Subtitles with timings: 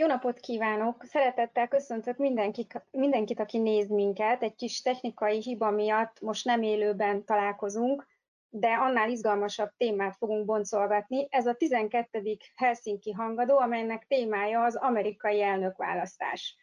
[0.00, 1.04] Jó napot kívánok!
[1.04, 4.42] Szeretettel köszöntök mindenkit, mindenkit, aki néz minket.
[4.42, 8.06] Egy kis technikai hiba miatt most nem élőben találkozunk,
[8.48, 11.26] de annál izgalmasabb témát fogunk boncolgatni.
[11.30, 12.36] Ez a 12.
[12.54, 16.56] Helsinki hangadó, amelynek témája az amerikai elnökválasztás.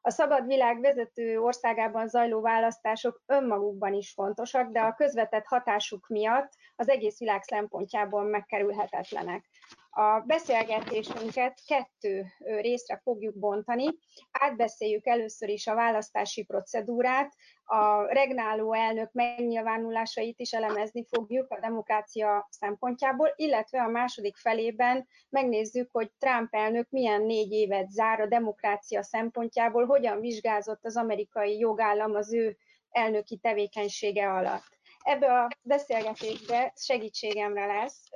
[0.00, 6.52] A szabad világ vezető országában zajló választások önmagukban is fontosak, de a közvetett hatásuk miatt
[6.76, 9.48] az egész világ szempontjából megkerülhetetlenek.
[9.90, 13.86] A beszélgetésünket kettő részre fogjuk bontani.
[14.30, 17.32] Átbeszéljük először is a választási procedúrát,
[17.64, 25.88] a regnáló elnök megnyilvánulásait is elemezni fogjuk a demokrácia szempontjából, illetve a második felében megnézzük,
[25.92, 32.14] hogy Trump elnök milyen négy évet zár a demokrácia szempontjából, hogyan vizsgázott az amerikai jogállam
[32.14, 32.56] az ő
[32.90, 34.78] elnöki tevékenysége alatt.
[35.02, 38.08] Ebbe a beszélgetésbe segítségemre lesz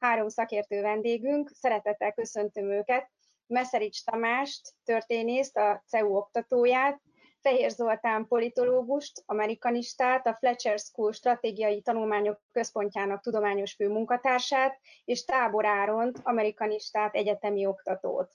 [0.00, 3.10] három szakértő vendégünk, szeretettel köszöntöm őket,
[3.46, 7.00] Meszerics Tamást, történészt, a CEU oktatóját,
[7.40, 16.18] Fehér Zoltán politológust, amerikanistát, a Fletcher School stratégiai tanulmányok központjának tudományos főmunkatársát, és Tábor Áront,
[16.22, 18.32] amerikanistát, egyetemi oktatót.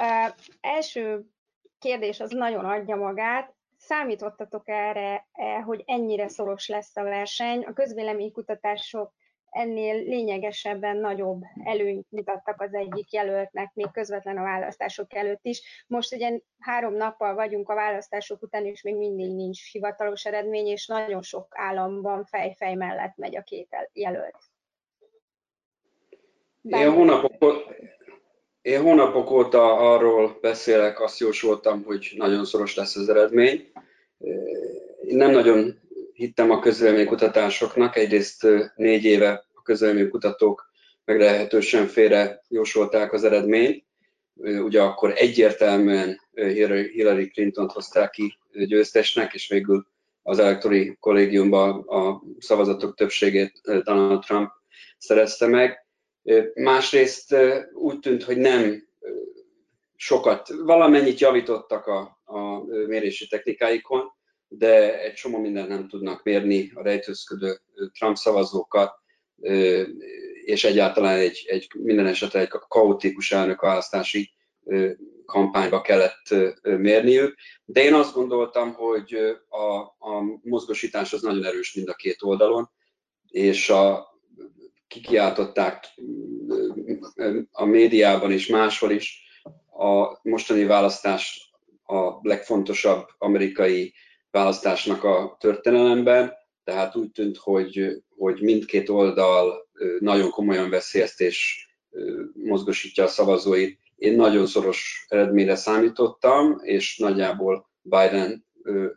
[0.00, 1.24] Uh, első
[1.78, 3.54] kérdés az nagyon adja magát.
[3.78, 5.26] Számítottatok erre,
[5.64, 7.64] hogy ennyire szoros lesz a verseny?
[7.64, 9.14] A közvéleménykutatások
[9.52, 15.84] ennél lényegesebben nagyobb előnyt mutattak az egyik jelöltnek, még közvetlen a választások előtt is.
[15.86, 20.86] Most ugye három nappal vagyunk a választások után, és még mindig nincs hivatalos eredmény, és
[20.86, 24.38] nagyon sok államban fejfej mellett megy a két jelölt.
[26.62, 27.76] Én hónapok,
[28.62, 33.72] én hónapok óta arról beszélek, azt jósoltam, hogy nagyon szoros lesz az eredmény.
[35.02, 35.80] Én nem nagyon
[36.22, 37.96] hittem a közvéleménykutatásoknak.
[37.96, 40.70] Egyrészt négy éve a közvéleménykutatók
[41.04, 43.84] meglehetősen félre jósolták az eredményt.
[44.34, 46.20] Ugye akkor egyértelműen
[46.92, 49.86] Hillary Clinton-t hozták ki győztesnek, és végül
[50.22, 54.50] az elektori kollégiumban a szavazatok többségét Donald Trump
[54.98, 55.86] szerezte meg.
[56.54, 57.36] Másrészt
[57.72, 58.88] úgy tűnt, hogy nem
[59.96, 64.20] sokat, valamennyit javítottak a, a mérési technikáikon,
[64.58, 67.60] de egy csomó mindent nem tudnak mérni a rejtőzködő
[67.98, 68.92] Trump szavazókat,
[70.44, 74.30] és egyáltalán egy, egy minden esetre egy kaotikus elnökválasztási
[75.26, 77.36] kampányba kellett mérniük.
[77.64, 79.14] De én azt gondoltam, hogy
[79.48, 82.70] a, a mozgosítás az nagyon erős mind a két oldalon,
[83.28, 84.10] és a,
[84.88, 85.84] kikiáltották
[87.50, 89.20] a médiában és máshol is
[89.78, 91.52] a mostani választás
[91.84, 93.94] a legfontosabb amerikai
[94.32, 96.32] választásnak a történelemben,
[96.64, 101.66] tehát úgy tűnt, hogy, hogy mindkét oldal nagyon komolyan veszi ezt és
[102.32, 103.78] mozgosítja a szavazóit.
[103.96, 108.46] Én nagyon szoros eredményre számítottam, és nagyjából Biden,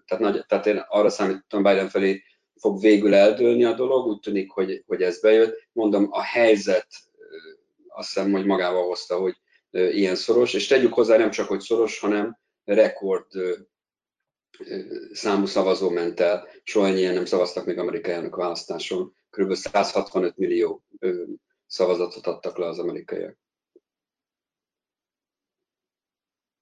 [0.05, 2.23] tehát, nagy, tehát én arra számítottam Biden felé
[2.55, 5.67] fog végül eldőlni a dolog, úgy tűnik, hogy, hogy ez bejött.
[5.71, 6.87] Mondom, a helyzet
[7.87, 9.35] azt hiszem, hogy magával hozta, hogy
[9.71, 13.27] ilyen szoros, és tegyük hozzá nem csak, hogy szoros, hanem rekord
[15.11, 19.53] számú szavazó ment el, soha ennyien nem szavaztak még amerikai elnök választáson, kb.
[19.53, 20.83] 165 millió
[21.65, 23.37] szavazatot adtak le az amerikaiak.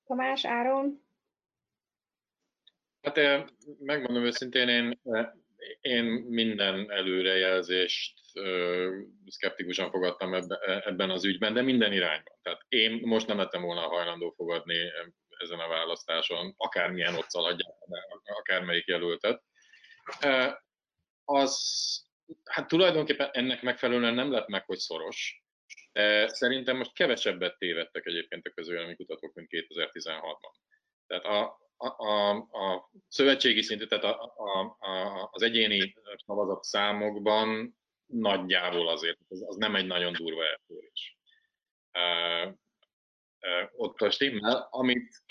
[0.06, 1.02] Tamás, Áron?
[3.02, 3.20] Hát
[3.80, 5.00] megmondom őszintén, én,
[5.82, 8.22] én minden előrejelzést
[9.28, 10.34] szkeptikusan fogadtam
[10.84, 12.38] ebben az ügyben, de minden irányban.
[12.42, 14.76] Tehát én most nem lettem volna hajlandó fogadni
[15.38, 17.76] ezen a választáson, akármilyen ott szaladják,
[18.24, 19.44] akármelyik jelöltet.
[21.26, 21.56] Az,
[22.44, 25.44] hát tulajdonképpen ennek megfelelően nem lett meg, hogy szoros.
[25.92, 30.54] De szerintem most kevesebbet tévedtek egyébként a közvélemény kutatók, mint 2016-ban.
[31.08, 35.96] Tehát a, a, a, a szövetségi szintű, tehát a, a, a, az egyéni
[36.26, 41.18] szavazat számokban nagyjából azért, az, az nem egy nagyon durva eltörés
[43.76, 45.22] ott a stimmel, amit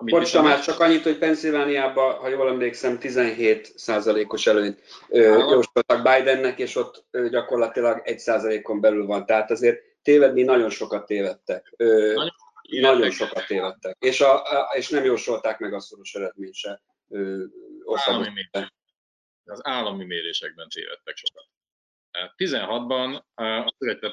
[0.00, 3.72] amit Bocs, Tamás, csak annyit, hogy Pennsylvániában, ha jól emlékszem, 17
[4.28, 9.26] os előnyt jósoltak Bidennek, és ott gyakorlatilag 1 on belül van.
[9.26, 11.74] Tehát azért tévedni nagyon sokat tévedtek.
[11.76, 12.30] Nagyon,
[12.80, 13.96] nagyon sokat tévedtek.
[13.98, 14.42] És, a,
[14.76, 16.82] és nem jósolták meg a szoros eredményt se.
[17.94, 18.48] Állami
[19.44, 21.44] az állami mérésekben tévedtek sokat.
[22.36, 23.22] 16-ban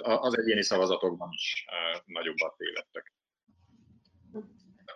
[0.02, 1.66] az egyéni szavazatokban is
[2.06, 3.14] nagyobbat tévedtek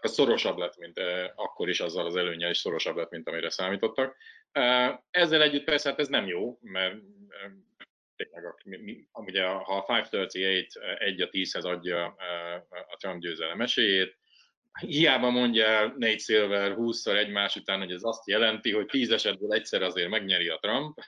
[0.02, 1.00] szorosabb lett, mint
[1.36, 4.16] akkor is azzal az előnye is szorosabb lett, mint amire számítottak.
[5.10, 6.96] Ezzel együtt persze hát ez nem jó, mert
[8.16, 8.44] tényleg,
[9.12, 12.06] ugye ha a 538 egy a 10-hez adja
[12.70, 14.18] a Trump győzelem esélyét,
[14.80, 19.54] hiába mondja el Nate Silver 20-szor egymás után, hogy ez azt jelenti, hogy tíz esetből
[19.54, 21.00] egyszer azért megnyeri a Trump,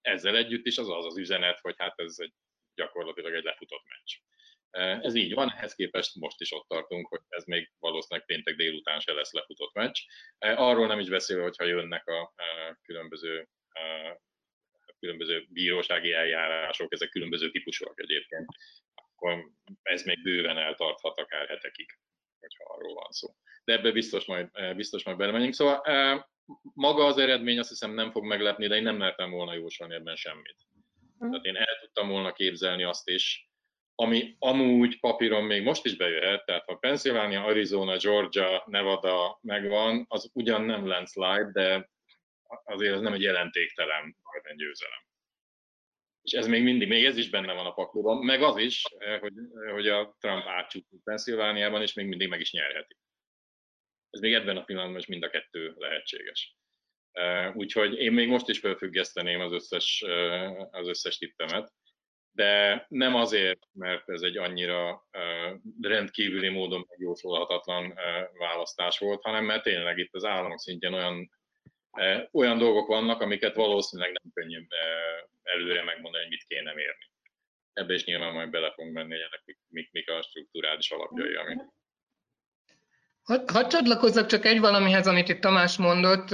[0.00, 2.32] ezzel együtt is az az az üzenet, hogy hát ez egy
[2.74, 4.18] gyakorlatilag egy lefutott meccs.
[5.02, 9.00] Ez így van, ehhez képest most is ott tartunk, hogy ez még valószínűleg péntek délután
[9.00, 9.98] se lesz lefutott meccs.
[10.38, 12.34] Arról nem is beszélve, hogyha jönnek a
[12.82, 13.48] különböző
[14.98, 18.46] különböző bírósági eljárások, ezek különböző típusúak egyébként,
[18.94, 19.50] akkor
[19.82, 21.98] ez még bőven eltarthat akár hetekig,
[22.38, 23.28] hogyha arról van szó.
[23.64, 25.54] De ebbe biztos majd, biztos majd belemegyünk.
[25.54, 26.29] Szóval
[26.74, 30.16] maga az eredmény azt hiszem nem fog meglepni, de én nem mertem volna jósolni ebben
[30.16, 30.56] semmit.
[31.18, 31.30] Hm.
[31.30, 33.50] Tehát én el tudtam volna képzelni azt is,
[33.94, 40.30] ami amúgy papíron még most is bejöhet, tehát ha Pennsylvania, Arizona, Georgia, Nevada megvan, az
[40.32, 41.90] ugyan nem landslide, de
[42.64, 45.08] azért ez nem egy jelentéktelen Biden győzelem.
[46.22, 48.82] És ez még mindig, még ez is benne van a pakliban, meg az is,
[49.20, 49.32] hogy,
[49.72, 52.96] hogy a Trump átcsúszik Pennsylvániában, és még mindig meg is nyerheti.
[54.10, 56.56] Ez még ebben a pillanatban is mind a kettő lehetséges.
[57.52, 60.04] Úgyhogy én még most is felfüggeszteném az összes,
[60.70, 61.72] az összes tippemet,
[62.32, 65.08] de nem azért, mert ez egy annyira
[65.80, 67.94] rendkívüli módon megjósolhatatlan
[68.38, 71.30] választás volt, hanem mert tényleg itt az államok szintjén olyan,
[72.32, 74.66] olyan dolgok vannak, amiket valószínűleg nem könnyű
[75.42, 77.10] előre megmondani, hogy mit kéne mérni.
[77.72, 81.56] Ebbe is nyilván majd bele fogunk menni, hogy ennek mik, mik a strukturális alapjai, ami
[83.22, 86.28] Hadd csatlakozzak csak egy valamihez, amit itt Tamás mondott,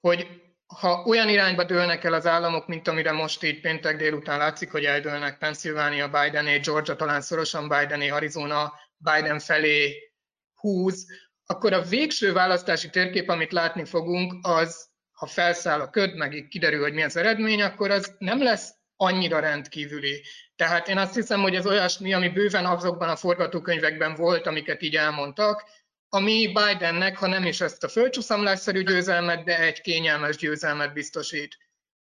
[0.00, 0.26] hogy
[0.66, 4.84] ha olyan irányba dőlnek el az államok, mint amire most így péntek délután látszik, hogy
[4.84, 10.12] eldőlnek Pennsylvania, Bidené, Georgia talán szorosan Bidené, Arizona Biden felé
[10.54, 11.06] húz,
[11.46, 16.82] akkor a végső választási térkép, amit látni fogunk, az, ha felszáll a köd, meg kiderül,
[16.82, 20.22] hogy mi az eredmény, akkor az nem lesz annyira rendkívüli.
[20.56, 24.96] Tehát én azt hiszem, hogy ez olyasmi, ami bőven azokban a forgatókönyvekben volt, amiket így
[24.96, 25.64] elmondtak,
[26.12, 31.56] ami Bidennek, ha nem is ezt a földcsúszamlásszerű győzelmet, de egy kényelmes győzelmet biztosít.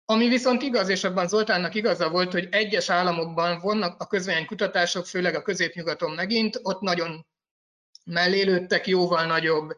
[0.05, 5.35] Ami viszont igaz, és abban Zoltánnak igaza volt, hogy egyes államokban vannak a közvénykutatások, főleg
[5.35, 7.27] a középnyugaton megint, ott nagyon
[8.05, 9.77] mellélődtek, jóval nagyobb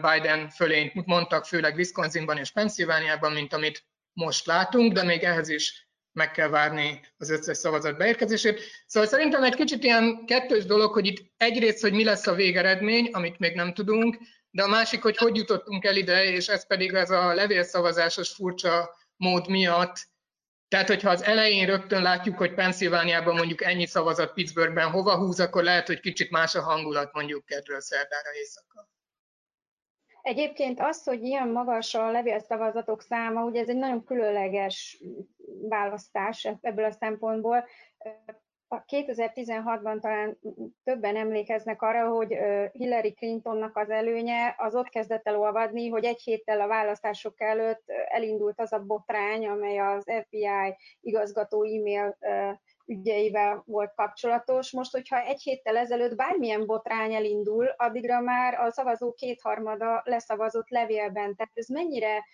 [0.00, 5.85] Biden fölényt mondtak, főleg Wisconsinban és Pennsylvániában, mint amit most látunk, de még ehhez is
[6.16, 8.60] meg kell várni az összes szavazat beérkezését.
[8.86, 13.10] Szóval szerintem egy kicsit ilyen kettős dolog, hogy itt egyrészt, hogy mi lesz a végeredmény,
[13.12, 14.18] amit még nem tudunk,
[14.50, 18.96] de a másik, hogy hogy jutottunk el ide, és ez pedig ez a levélszavazásos furcsa
[19.16, 20.08] mód miatt.
[20.68, 25.62] Tehát, hogyha az elején rögtön látjuk, hogy Pennsylvániában mondjuk ennyi szavazat Pittsburghben hova húz, akkor
[25.62, 28.88] lehet, hogy kicsit más a hangulat mondjuk kedről szerdára éjszaka.
[30.26, 35.02] Egyébként az, hogy ilyen magas a levélszavazatok száma, ugye ez egy nagyon különleges
[35.68, 37.64] választás ebből a szempontból.
[38.68, 40.38] A 2016-ban talán
[40.84, 42.36] többen emlékeznek arra, hogy
[42.72, 47.82] Hillary Clintonnak az előnye az ott kezdett el olvadni, hogy egy héttel a választások előtt
[48.08, 52.16] elindult az a botrány, amely az FBI igazgató e-mail
[52.86, 54.72] ügyeivel volt kapcsolatos.
[54.72, 61.36] Most, hogyha egy héttel ezelőtt bármilyen botrány elindul, addigra már a szavazó kétharmada leszavazott levélben.
[61.36, 62.24] Tehát ez mennyire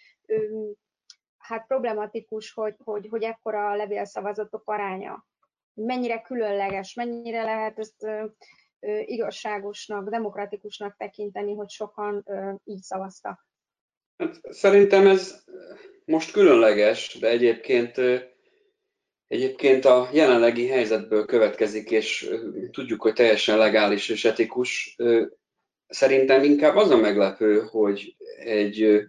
[1.38, 5.26] hát problematikus, hogy, hogy, hogy ekkora a levélszavazatok aránya.
[5.75, 8.06] Mennyire különleges, mennyire lehet ezt
[9.04, 12.25] igazságosnak, demokratikusnak tekinteni, hogy sokan
[12.64, 13.47] így szavaztak.
[14.16, 15.44] Hát, szerintem ez
[16.04, 18.00] most különleges, de egyébként
[19.33, 22.31] Egyébként a jelenlegi helyzetből következik, és
[22.71, 24.97] tudjuk, hogy teljesen legális és etikus.
[25.87, 29.01] Szerintem inkább az a meglepő, hogy egy,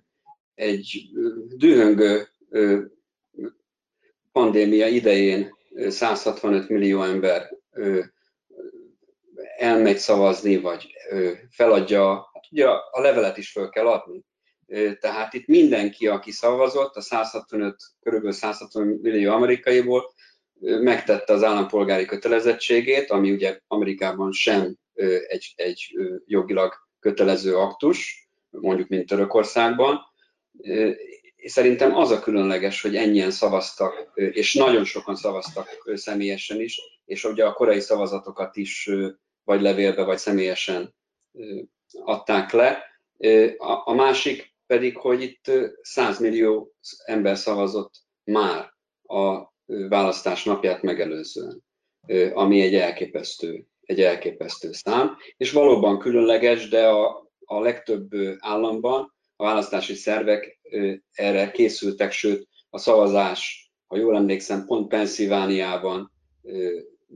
[0.55, 1.09] egy
[1.57, 2.27] dühöngő
[4.31, 5.55] pandémia idején
[5.87, 7.49] 165 millió ember
[9.57, 10.93] elmegy szavazni, vagy
[11.49, 14.23] feladja, hát ugye a levelet is föl kell adni.
[14.99, 20.12] Tehát itt mindenki, aki szavazott, a 165, körülbelül 165 millió amerikaiból
[20.63, 24.75] megtette az állampolgári kötelezettségét, ami ugye Amerikában sem
[25.27, 25.93] egy, egy
[26.25, 29.99] jogilag kötelező aktus, mondjuk mint Törökországban.
[31.45, 37.45] Szerintem az a különleges, hogy ennyien szavaztak, és nagyon sokan szavaztak személyesen is, és ugye
[37.45, 38.89] a korai szavazatokat is
[39.43, 40.95] vagy levélbe, vagy személyesen
[42.03, 42.83] adták le.
[43.83, 45.51] A másik pedig, hogy itt
[45.81, 46.73] 100 millió
[47.05, 47.93] ember szavazott
[48.23, 51.63] már a választás napját megelőzően,
[52.33, 59.43] ami egy elképesztő, egy elképesztő szám, és valóban különleges, de a, a legtöbb államban a
[59.43, 60.59] választási szervek
[61.11, 66.11] erre készültek, sőt a szavazás, ha jól emlékszem, pont Pennsylvániában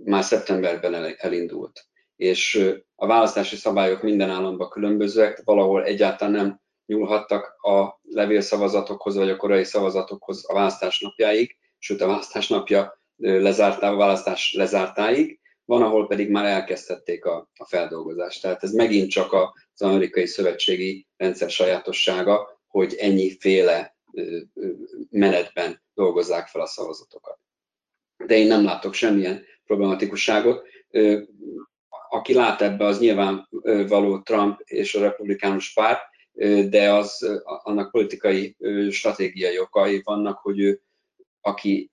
[0.03, 1.85] már szeptemberben elindult.
[2.15, 9.37] És a választási szabályok minden államban különbözőek, valahol egyáltalán nem nyúlhattak a levélszavazatokhoz, vagy a
[9.37, 16.07] korai szavazatokhoz a választás napjáig, sőt a választás napja lezártá, a választás lezártáig, van, ahol
[16.07, 18.41] pedig már elkezdhették a, a feldolgozást.
[18.41, 23.97] Tehát ez megint csak az amerikai szövetségi rendszer sajátossága, hogy ennyiféle
[25.09, 27.39] menetben dolgozzák fel a szavazatokat.
[28.25, 30.67] De én nem látok semmilyen problematikusságot.
[32.09, 36.01] Aki lát ebbe, az nyilvánvaló Trump és a republikánus párt,
[36.69, 38.55] de az annak politikai
[38.89, 40.81] stratégiai okai vannak, hogy ő,
[41.47, 41.91] aki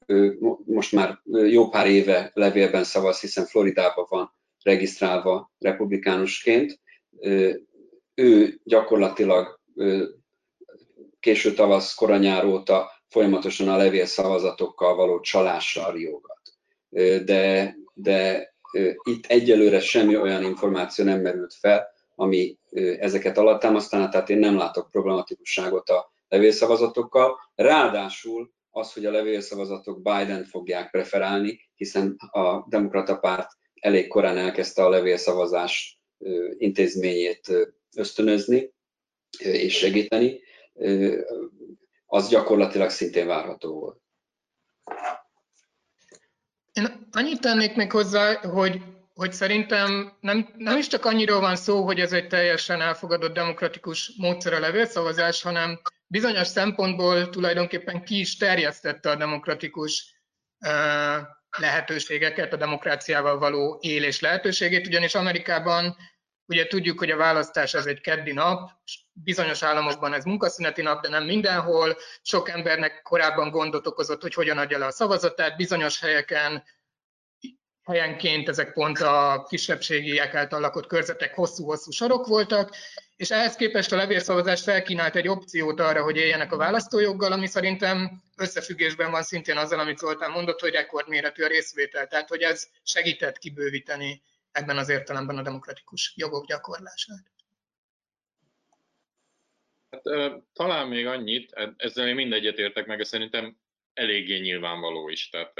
[0.65, 4.33] most már jó pár éve levélben szavaz, hiszen Floridában van
[4.63, 6.81] regisztrálva republikánusként,
[8.15, 9.61] ő gyakorlatilag
[11.21, 16.41] késő tavasz, koranyár óta folyamatosan a levélszavazatokkal való csalással riogat.
[17.25, 18.49] De, de
[19.03, 22.59] itt egyelőre semmi olyan információ nem merült fel, ami
[22.99, 27.39] ezeket alattámasztaná, tehát én nem látok problematikusságot a levélszavazatokkal.
[27.55, 34.85] Ráadásul az, hogy a levélszavazatok Biden fogják preferálni, hiszen a demokrata párt elég korán elkezdte
[34.85, 36.01] a levélszavazás
[36.57, 37.53] intézményét
[37.97, 38.73] ösztönözni
[39.39, 40.41] és segíteni,
[42.07, 44.01] az gyakorlatilag szintén várható volt.
[46.73, 48.81] Én annyit tennék még hozzá, hogy,
[49.15, 54.13] hogy szerintem nem, nem is csak annyiról van szó, hogy ez egy teljesen elfogadott demokratikus
[54.17, 60.23] módszer a levélszavazás, hanem bizonyos szempontból tulajdonképpen ki is terjesztette a demokratikus
[61.59, 65.97] lehetőségeket, a demokráciával való élés lehetőségét, ugyanis Amerikában
[66.47, 68.71] Ugye tudjuk, hogy a választás ez egy keddi nap,
[69.13, 71.97] bizonyos államokban ez munkaszüneti nap, de nem mindenhol.
[72.23, 75.57] Sok embernek korábban gondot okozott, hogy hogyan adja le a szavazatát.
[75.57, 76.65] Bizonyos helyeken
[77.83, 82.77] helyenként ezek pont a kisebbségiek által lakott körzetek hosszú-hosszú sorok voltak,
[83.17, 88.23] és ehhez képest a levélszavazás felkínált egy opciót arra, hogy éljenek a választójoggal, ami szerintem
[88.37, 93.39] összefüggésben van szintén azzal, amit Zoltán mondott, hogy rekordméretű a részvétel, tehát hogy ez segített
[93.39, 97.33] kibővíteni ebben az értelemben a demokratikus jogok gyakorlását.
[99.91, 100.03] Hát,
[100.53, 103.57] talán még annyit, e, ezzel én mindegyet értek meg, és szerintem
[103.93, 105.29] eléggé nyilvánvaló is.
[105.29, 105.53] Tehát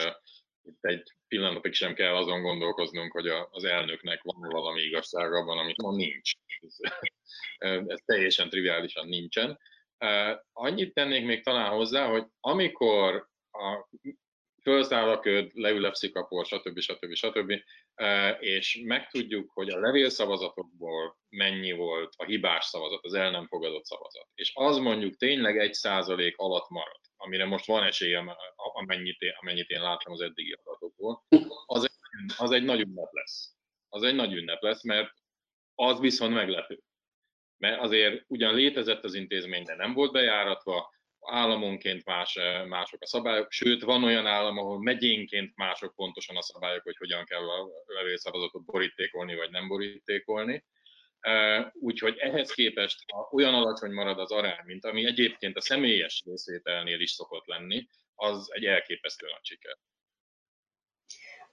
[0.65, 5.83] itt egy pillanatig sem kell azon gondolkoznunk, hogy az elnöknek van valami igazság abban, amit
[5.83, 6.33] ma nincs.
[6.61, 6.77] Ez,
[7.93, 9.59] ez teljesen triviálisan nincsen.
[10.53, 13.89] Annyit tennék még talán hozzá, hogy amikor a
[14.65, 16.79] fölszáll a köd, leül a szikapor, stb.
[16.81, 17.15] stb.
[17.15, 17.53] stb.
[18.41, 24.29] És megtudjuk, hogy a levélszavazatokból mennyi volt a hibás szavazat, az el nem fogadott szavazat.
[24.35, 29.69] És az mondjuk tényleg egy százalék alatt marad, amire most van esélyem, amennyit én, amennyit
[29.69, 31.25] én láttam az eddigi adatokból,
[31.67, 31.93] az egy,
[32.37, 33.55] az egy nagy ünnep lesz.
[33.89, 35.13] Az egy nagy ünnep lesz, mert
[35.75, 36.83] az viszont meglepő.
[37.57, 40.94] Mert azért ugyan létezett az intézmény, de nem volt bejáratva,
[41.27, 46.43] államonként más, eh, mások a szabályok, sőt van olyan állam, ahol megyénként mások pontosan a
[46.43, 50.65] szabályok, hogy hogyan kell a levélszavazatot borítékolni vagy nem borítékolni.
[51.21, 56.23] Eh, úgyhogy ehhez képest, ha olyan alacsony marad az arány, mint ami egyébként a személyes
[56.27, 59.77] részvételnél is szokott lenni, az egy elképesztő nagy siker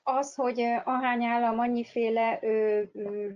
[0.04, 2.82] az, hogy ahány állam annyiféle ö,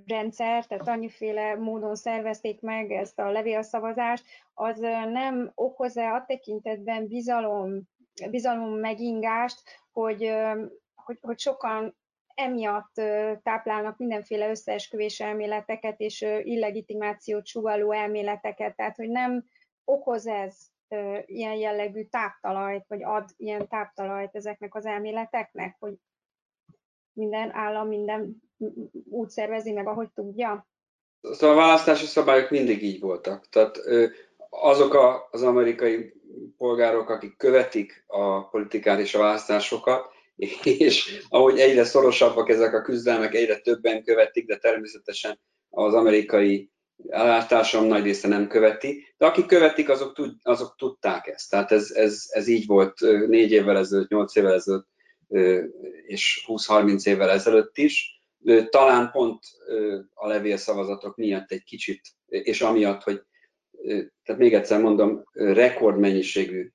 [0.08, 4.80] rendszer, tehát annyiféle módon szervezték meg ezt a levélszavazást, az
[5.12, 7.82] nem okoz-e a tekintetben bizalom,
[8.30, 10.34] bizalom megingást, hogy,
[10.96, 11.96] hogy, hogy sokan
[12.36, 12.94] emiatt
[13.44, 19.46] táplálnak mindenféle összeesküvés elméleteket és illegitimációt sugaló elméleteket, tehát hogy nem
[19.84, 20.58] okoz ez
[21.26, 25.94] ilyen jellegű táptalajt, vagy ad ilyen táptalajt ezeknek az elméleteknek, hogy
[27.16, 28.44] minden állam minden
[29.10, 30.68] úgy szervezi meg, ahogy tudja?
[31.22, 33.50] Szóval a választási szabályok mindig így voltak.
[33.50, 33.80] Tehát
[34.50, 34.98] azok
[35.32, 36.14] az amerikai
[36.58, 40.14] polgárok, akik követik a politikát és a választásokat,
[40.64, 46.72] és ahogy egyre szorosabbak ezek a küzdelmek, egyre többen követik, de természetesen az amerikai
[47.48, 51.50] társadalom nagy része nem követi, de akik követik, azok, tud, azok tudták ezt.
[51.50, 54.88] Tehát ez, ez, ez így volt négy évvel ezelőtt, nyolc évvel ezelőtt,
[56.06, 58.22] és 20-30 évvel ezelőtt is.
[58.70, 59.44] Talán pont
[60.14, 63.22] a levélszavazatok miatt egy kicsit, és amiatt, hogy
[64.24, 66.72] tehát még egyszer mondom, rekordmennyiségű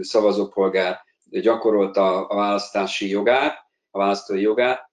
[0.00, 3.58] szavazópolgár gyakorolta a választási jogát,
[3.90, 4.90] a választói jogát,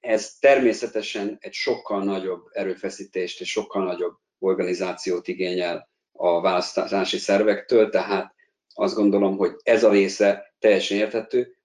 [0.00, 8.34] ez természetesen egy sokkal nagyobb erőfeszítést és sokkal nagyobb organizációt igényel a választási szervektől, tehát
[8.74, 11.56] azt gondolom, hogy ez a része teljesen érthető.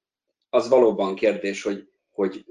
[0.49, 2.45] Az valóban kérdés, hogy, hogy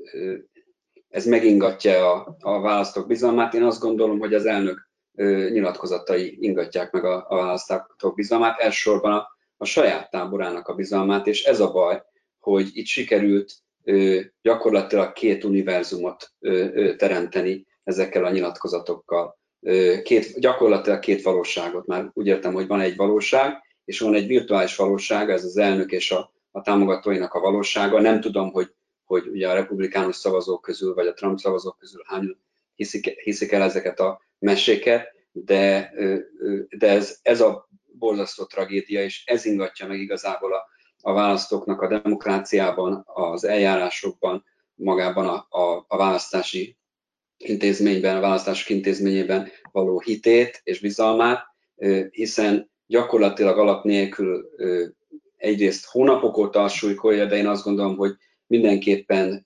[1.08, 3.54] ez megingatja a, a választók bizalmát.
[3.54, 4.88] Én azt gondolom, hogy az elnök
[5.50, 11.44] nyilatkozatai ingatják meg a, a választók bizalmát, elsősorban a, a saját táborának a bizalmát, és
[11.44, 12.02] ez a baj,
[12.38, 13.52] hogy itt sikerült
[14.42, 16.32] gyakorlatilag két univerzumot
[16.96, 19.38] teremteni ezekkel a nyilatkozatokkal.
[20.02, 24.76] Két, gyakorlatilag két valóságot, már úgy értem, hogy van egy valóság, és van egy virtuális
[24.76, 28.00] valóság, ez az elnök és a, a támogatóinak a valósága.
[28.00, 32.36] Nem tudom, hogy, hogy ugye a republikánus szavazók közül, vagy a Trump szavazók közül hány
[32.74, 35.92] hiszik, hiszik el ezeket a meséket, de,
[36.68, 37.68] de ez, ez a
[37.98, 40.68] borzasztó tragédia, és ez ingatja meg igazából a,
[41.00, 44.44] a választóknak a demokráciában, az eljárásokban,
[44.74, 46.76] magában a, a, a választási
[47.36, 51.44] intézményben, a választások intézményében való hitét és bizalmát,
[52.10, 54.50] hiszen gyakorlatilag alap nélkül
[55.36, 58.12] egyrészt hónapok óta súlykolja, de én azt gondolom, hogy
[58.46, 59.44] mindenképpen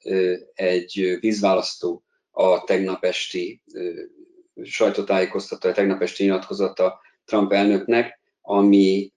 [0.55, 3.63] egy vízválasztó a tegnap esti
[4.63, 9.13] sajtótájékoztató, a tegnap esti nyilatkozata Trump elnöknek, ami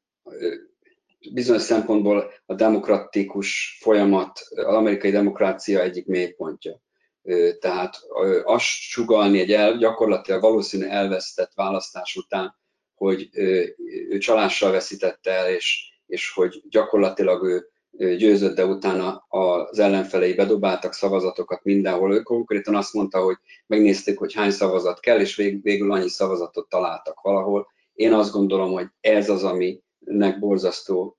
[1.32, 6.82] bizonyos szempontból a demokratikus folyamat, az amerikai demokrácia egyik mélypontja.
[7.60, 7.96] Tehát
[8.44, 12.56] azt sugalni egy el, gyakorlatilag valószínű elvesztett választás után,
[12.98, 13.30] hogy
[14.10, 17.70] ő csalással veszítette el, és, és hogy gyakorlatilag ő
[18.18, 22.14] győzött, de utána az ellenfelei bedobáltak szavazatokat mindenhol.
[22.14, 23.36] Ő konkrétan azt mondta, hogy
[23.68, 27.68] megnézték, hogy hány szavazat kell, és végül annyi szavazatot találtak valahol.
[27.94, 31.18] Én azt gondolom, hogy ez az, aminek borzasztó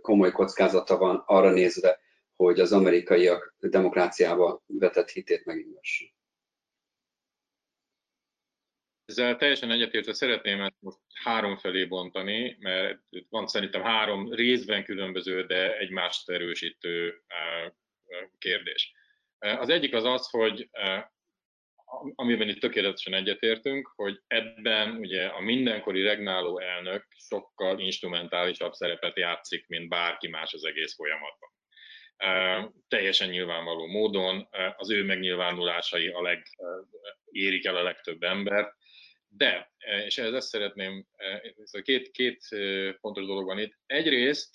[0.00, 2.00] komoly kockázata van arra nézve,
[2.36, 6.04] hogy az amerikaiak demokráciába vetett hitét megingassa.
[9.08, 12.98] Ezzel teljesen egyetértve szeretném ezt most három felé bontani, mert
[13.28, 17.22] van szerintem három részben különböző, de egymást erősítő
[18.38, 18.92] kérdés.
[19.38, 20.68] Az egyik az az, hogy
[22.14, 29.66] amiben itt tökéletesen egyetértünk, hogy ebben ugye a mindenkori regnáló elnök sokkal instrumentálisabb szerepet játszik,
[29.66, 31.50] mint bárki más az egész folyamatban.
[32.88, 36.42] Teljesen nyilvánvaló módon az ő megnyilvánulásai a leg,
[37.30, 38.76] érik el a legtöbb embert,
[39.28, 41.06] de, e, és ehhez ezt szeretném,
[41.64, 43.78] szóval két, két e, fontos dolog van itt.
[43.86, 44.54] Egyrészt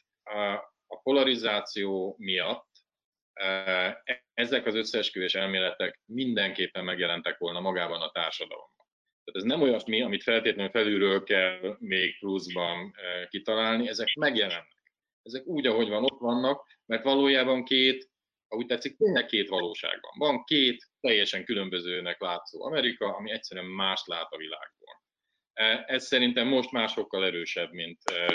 [0.88, 2.72] a polarizáció miatt
[4.34, 8.86] ezek az összeesküvés elméletek mindenképpen megjelentek volna magában a társadalomban.
[9.24, 12.94] Tehát ez nem olyasmi, amit feltétlenül felülről kell még pluszban
[13.30, 14.84] kitalálni, ezek megjelennek.
[15.22, 18.10] Ezek úgy, ahogy van, ott vannak, mert valójában két
[18.54, 20.44] ha úgy tetszik, tényleg két valóság van.
[20.44, 25.02] Két teljesen különbözőnek látszó Amerika, ami egyszerűen más lát a világból.
[25.54, 28.28] E, ez szerintem most másokkal erősebb, mint, e,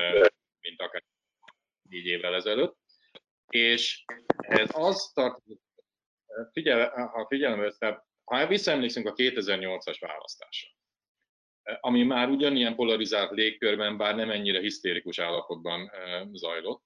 [0.61, 1.05] mint akár
[1.89, 2.77] négy évvel ezelőtt.
[3.49, 4.05] És
[4.37, 5.61] ez az tartozik,
[6.53, 10.71] figyel, ha figyelembe ha visszaemlékszünk a 2008-as választásra,
[11.63, 15.91] e, ami már ugyanilyen polarizált légkörben, bár nem ennyire hisztérikus állapotban
[16.33, 16.85] zajlott,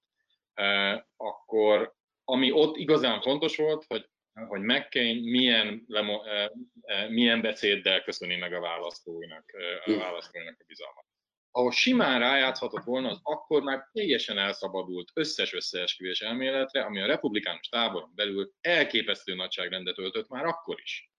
[1.17, 2.01] akkor
[2.33, 4.09] ami ott igazán fontos volt, hogy,
[4.47, 6.49] hogy McCain milyen, lemo, eh,
[6.81, 11.05] eh, milyen beszéddel köszöni meg a választóinak, eh, a választóinak a bizalmat.
[11.51, 17.69] Ahol simán rájátszhatott volna, az akkor már teljesen elszabadult összes összeesküvés elméletre, ami a republikánus
[17.69, 21.11] táboron belül elképesztő nagyságrendet öltött már akkor is.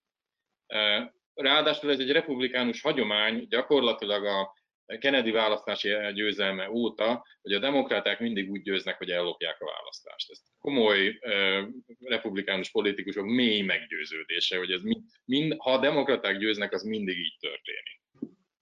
[1.34, 4.54] Ráadásul ez egy republikánus hagyomány, gyakorlatilag a
[4.86, 10.30] Kennedy választási győzelme óta, hogy a demokraták mindig úgy győznek, hogy ellopják a választást.
[10.30, 11.68] Ez komoly uh,
[11.98, 17.36] republikánus politikusok mély meggyőződése, hogy ez mind, mind, ha a demokraták győznek, az mindig így
[17.40, 18.00] történik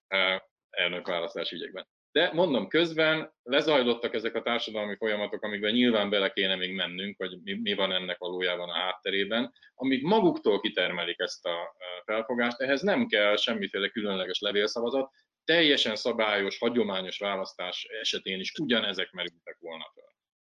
[0.08, 1.86] uh, elnökválasztási ügyekben.
[2.12, 7.38] De mondom, közben lezajlottak ezek a társadalmi folyamatok, amikben nyilván bele kéne még mennünk, hogy
[7.42, 12.60] mi, mi van ennek valójában a hátterében, amik maguktól kitermelik ezt a felfogást.
[12.60, 15.10] Ehhez nem kell semmiféle különleges levélszavazat,
[15.44, 20.10] teljesen szabályos, hagyományos választás esetén is ugyanezek merültek volna fel.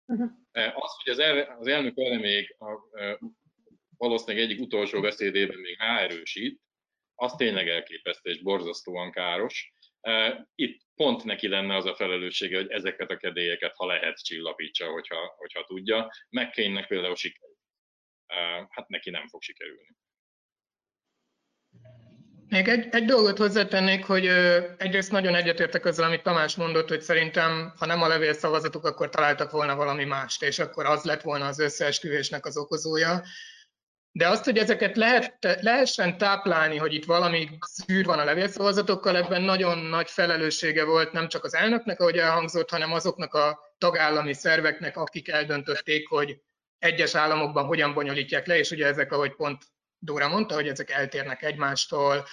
[0.07, 0.85] Uh-huh.
[0.85, 3.19] Az, hogy az, el, az elnök erre még a, a,
[3.97, 6.61] valószínűleg egyik utolsó beszédében még ráerősít,
[7.15, 9.73] az tényleg elképesztő és borzasztóan káros.
[10.55, 15.35] Itt pont neki lenne az a felelőssége, hogy ezeket a kedélyeket, ha lehet, csillapítsa, hogyha,
[15.37, 16.11] hogyha tudja.
[16.29, 17.57] McCainnek például sikerül.
[18.69, 19.97] Hát neki nem fog sikerülni.
[22.49, 27.01] Még egy, egy dolgot hozzátennék, hogy ö, egyrészt nagyon egyetértek azzal, amit Tamás mondott, hogy
[27.01, 31.47] szerintem, ha nem a levélszavazatok, akkor találtak volna valami mást, és akkor az lett volna
[31.47, 33.23] az összeesküvésnek az okozója.
[34.13, 39.43] De azt, hogy ezeket lehet, lehessen táplálni, hogy itt valami szűr van a levélszavazatokkal, ebben
[39.43, 44.97] nagyon nagy felelőssége volt nem csak az elnöknek, ahogy elhangzott, hanem azoknak a tagállami szerveknek,
[44.97, 46.41] akik eldöntötték, hogy
[46.79, 49.63] egyes államokban hogyan bonyolítják le, és ugye ezek, ahogy pont
[49.99, 52.27] Dóra mondta, hogy ezek eltérnek egymástól,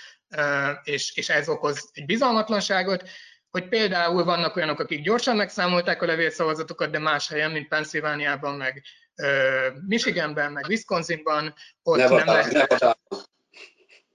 [0.84, 3.10] és, és ez okoz egy bizalmatlanságot,
[3.50, 8.84] hogy például vannak olyanok, akik gyorsan megszámolták a levélszavazatokat, de más helyen, mint Pennsylvániában, meg
[9.88, 12.98] Michiganben, meg Wisconsinban, ott nem, nem lehetett,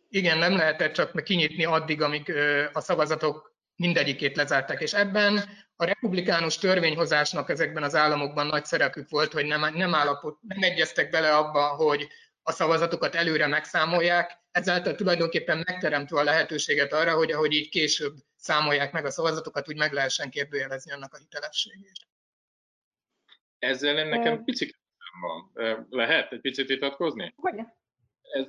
[0.08, 2.32] igen, nem lehetett csak kinyitni addig, amíg
[2.72, 5.44] a szavazatok mindegyikét lezárták, és ebben
[5.76, 11.10] a republikánus törvényhozásnak ezekben az államokban nagy szerepük volt, hogy nem, nem, állapot, nem egyeztek
[11.10, 12.08] bele abba, hogy
[12.42, 18.92] a szavazatokat előre megszámolják, ezáltal tulajdonképpen megteremtve a lehetőséget arra, hogy ahogy így később számolják
[18.92, 22.08] meg a szavazatokat, úgy meg lehessen kérdőjelezni annak a hitelességét.
[23.58, 24.79] Ezzel nekem picit
[25.20, 25.50] van.
[25.90, 27.32] Lehet egy picit vitatkozni?
[27.36, 27.60] Hogy?
[28.20, 28.46] Ez,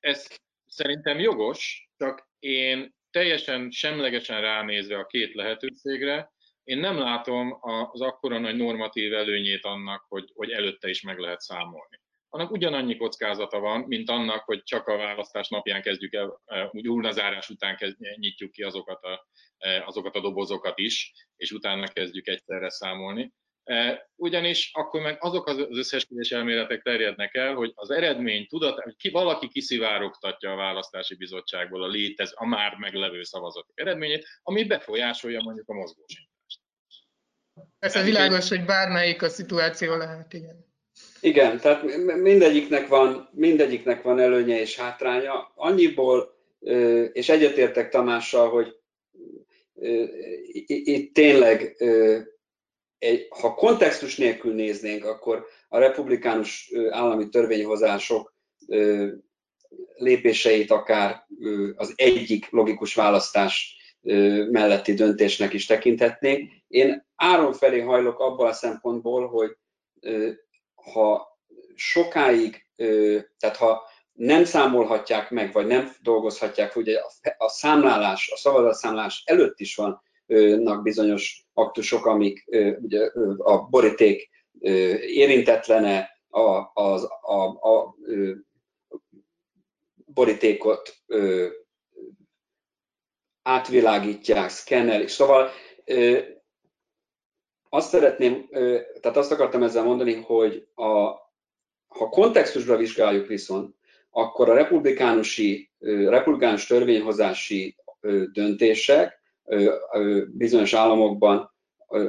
[0.00, 0.26] ez
[0.66, 6.32] szerintem jogos, csak én teljesen semlegesen ránézve a két lehetőségre,
[6.68, 7.58] én nem látom
[7.92, 12.00] az akkora nagy normatív előnyét annak, hogy, hogy előtte is meg lehet számolni.
[12.28, 16.40] Annak ugyanannyi kockázata van, mint annak, hogy csak a választás napján kezdjük el,
[16.70, 19.28] úgy urnazárás után kezd, nyitjuk ki azokat a,
[19.86, 23.32] azokat a dobozokat is, és utána kezdjük egyszerre számolni.
[24.16, 29.10] Ugyanis akkor meg azok az összesküvés elméletek terjednek el, hogy az eredmény tudat, hogy ki,
[29.10, 35.68] valaki kiszivárogtatja a választási bizottságból a létez, a már meglevő szavazatok eredményét, ami befolyásolja mondjuk
[35.68, 36.60] a mozgósítást.
[37.78, 40.66] Persze világos, hogy bármelyik a szituáció lehet, igen.
[41.20, 41.82] Igen, tehát
[42.22, 45.52] mindegyiknek van, mindegyiknek van előnye és hátránya.
[45.54, 46.36] Annyiból,
[47.12, 48.76] és egyetértek Tamással, hogy
[50.66, 51.76] itt tényleg
[52.98, 58.34] egy, ha kontextus nélkül néznénk, akkor a republikánus állami törvényhozások
[59.94, 61.26] lépéseit akár
[61.76, 63.76] az egyik logikus választás
[64.50, 66.50] melletti döntésnek is tekinthetnénk.
[66.68, 69.56] Én áron felé hajlok abból a szempontból, hogy
[70.74, 71.38] ha
[71.74, 72.66] sokáig,
[73.38, 73.82] tehát ha
[74.12, 77.00] nem számolhatják meg, vagy nem dolgozhatják, ugye
[77.38, 80.02] a számlálás, a szavazatszámlálás előtt is van
[80.58, 82.44] nak bizonyos aktusok, amik
[82.80, 84.30] ugye, a boríték
[85.00, 87.94] érintetlene, a, a, a, a
[90.06, 90.96] borítékot
[93.42, 95.08] átvilágítják, szkennelik.
[95.08, 95.50] Szóval
[97.68, 98.48] azt szeretném,
[99.00, 100.86] tehát azt akartam ezzel mondani, hogy a,
[101.86, 103.76] ha kontextusra vizsgáljuk viszont,
[104.10, 105.70] akkor a republikánusi,
[106.08, 107.76] republikánus törvényhozási
[108.32, 109.17] döntések
[110.28, 111.54] bizonyos államokban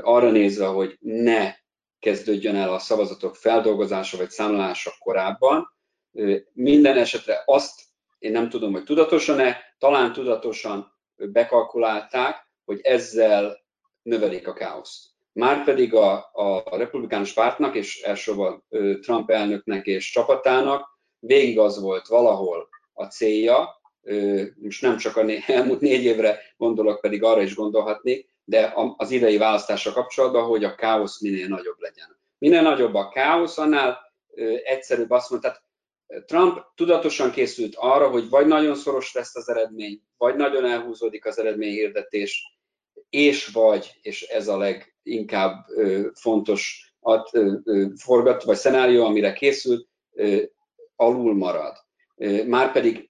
[0.02, 1.54] arra nézve, hogy ne
[2.00, 5.74] kezdődjön el a szavazatok feldolgozása vagy számlálása korábban.
[6.54, 7.82] Minden esetre azt
[8.20, 13.58] én nem tudom, hogy tudatosan-e, talán tudatosan bekalkulálták, hogy ezzel
[14.02, 15.08] növelik a káoszt.
[15.32, 18.66] Márpedig a, a republikánus pártnak, és elsősorban
[19.02, 23.79] Trump elnöknek és csapatának végig az volt valahol a célja,
[24.56, 29.38] most nem csak a elmúlt négy évre gondolok, pedig arra is gondolhatnék, de az idei
[29.38, 32.20] választásra kapcsolatban, hogy a káosz minél nagyobb legyen.
[32.38, 34.00] Minél nagyobb a káosz, annál
[34.64, 35.68] egyszerűbb azt mondta,
[36.26, 41.40] Trump tudatosan készült arra, hogy vagy nagyon szoros lesz az eredmény, vagy nagyon elhúzódik az
[41.40, 42.58] eredményhirdetés,
[43.10, 45.66] és vagy, és ez a leginkább
[46.14, 46.94] fontos
[47.96, 49.88] forgat, vagy szenárió, amire készült,
[50.96, 51.76] alul marad.
[52.46, 53.09] Márpedig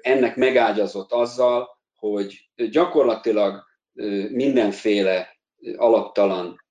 [0.00, 3.64] ennek megágyazott azzal, hogy gyakorlatilag
[4.30, 5.38] mindenféle
[5.76, 6.64] alaptalan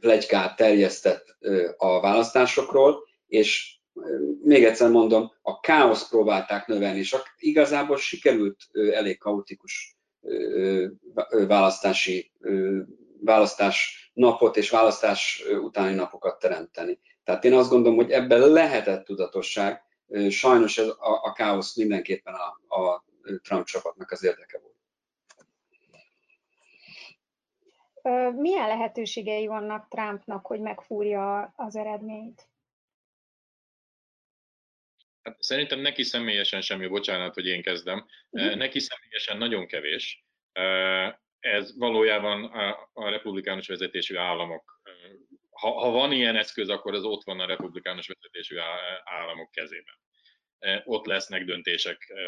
[0.00, 1.36] plegykát terjesztett
[1.76, 3.76] a választásokról, és
[4.42, 8.56] még egyszer mondom, a káosz próbálták növelni, és igazából sikerült
[8.92, 9.96] elég kaotikus
[11.46, 12.32] választási
[13.20, 16.98] választás napot és választás utáni napokat teremteni.
[17.24, 19.82] Tehát én azt gondolom, hogy ebben lehetett tudatosság,
[20.30, 23.04] sajnos ez a, a káosz mindenképpen a, a
[23.42, 24.76] Trump csapatnak az érdeke volt.
[28.34, 32.48] Milyen lehetőségei vannak Trumpnak, hogy megfúrja az eredményt?
[35.22, 38.54] Hát szerintem neki személyesen semmi, bocsánat, hogy én kezdem, uh-huh.
[38.54, 40.24] neki személyesen nagyon kevés.
[41.40, 44.77] Ez valójában a, a republikánus vezetésű államok
[45.60, 48.56] ha, ha van ilyen eszköz, akkor az ott van a republikánus vezetésű
[49.04, 49.94] államok kezében.
[50.58, 52.22] E, ott lesznek döntések e,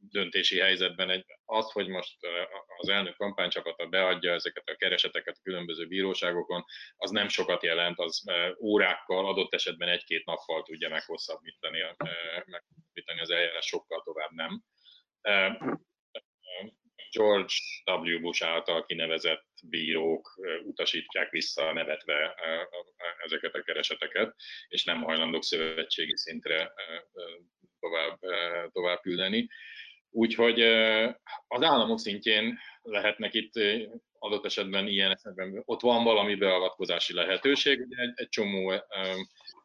[0.00, 1.10] döntési helyzetben.
[1.10, 6.64] Egy, az, hogy most e, az elnök kampánycsapata beadja ezeket a kereseteket a különböző bíróságokon,
[6.96, 8.24] az nem sokat jelent, az
[8.60, 11.78] órákkal, adott esetben egy-két nappal tudja meghosszabbítani,
[12.44, 14.62] meghosszabbítani az eljárás, sokkal tovább nem.
[17.12, 18.20] George W.
[18.20, 22.34] Bush által kinevezett bírók utasítják vissza nevetve
[23.24, 24.34] ezeket a kereseteket,
[24.68, 26.72] és nem hajlandók szövetségi szintre
[27.80, 28.18] tovább,
[28.72, 29.48] tovább küldeni.
[30.10, 30.60] Úgyhogy
[31.48, 33.52] az államok szintjén lehetnek itt
[34.18, 38.68] adott esetben ilyen esetben, ott van valami beavatkozási lehetőség, egy, egy csomó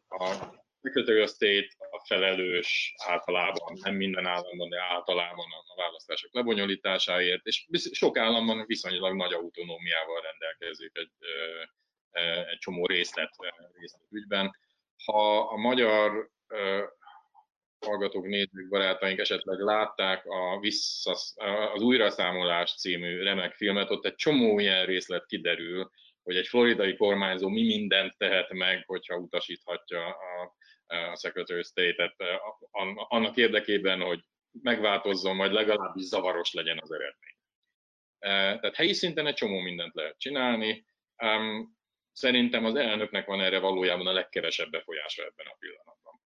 [0.07, 7.45] a Secretary of State a felelős általában, nem minden államban, de általában a választások lebonyolításáért,
[7.45, 11.11] és sok államban viszonylag nagy autonómiával rendelkezik egy,
[12.51, 13.29] egy csomó részlet,
[13.79, 14.57] részlet ügyben.
[15.05, 16.29] Ha a magyar
[17.85, 21.33] hallgatók, nézők, barátaink esetleg látták a visszasz,
[21.73, 25.91] az Újraszámolás című remek filmet, ott egy csomó ilyen részlet kiderül,
[26.23, 30.55] hogy egy floridai kormányzó mi mindent tehet meg, hogyha utasíthatja a,
[30.87, 32.15] a Secretary of State-et
[33.07, 34.19] annak érdekében, hogy
[34.61, 37.35] megváltozzon, vagy legalábbis zavaros legyen az eredmény.
[38.59, 40.85] Tehát helyi szinten egy csomó mindent lehet csinálni.
[42.11, 46.21] Szerintem az elnöknek van erre valójában a legkevesebb befolyása ebben a pillanatban.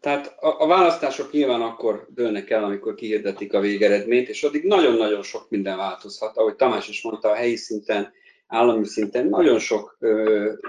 [0.00, 5.22] Tehát a, a választások nyilván akkor dőlnek el, amikor kihirdetik a végeredményt, és addig nagyon-nagyon
[5.22, 6.36] sok minden változhat.
[6.36, 8.12] Ahogy Tamás is mondta, a helyi szinten,
[8.50, 9.98] állami szinten nagyon sok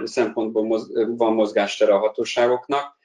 [0.04, 2.98] szempontból moz, van mozgástere a hatóságoknak.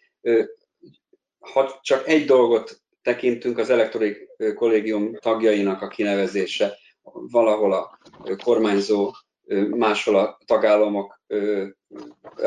[1.39, 6.77] Ha csak egy dolgot tekintünk, az elektorik kollégium tagjainak a kinevezése,
[7.13, 7.99] valahol a
[8.45, 9.13] kormányzó,
[9.71, 11.21] máshol a tagállamok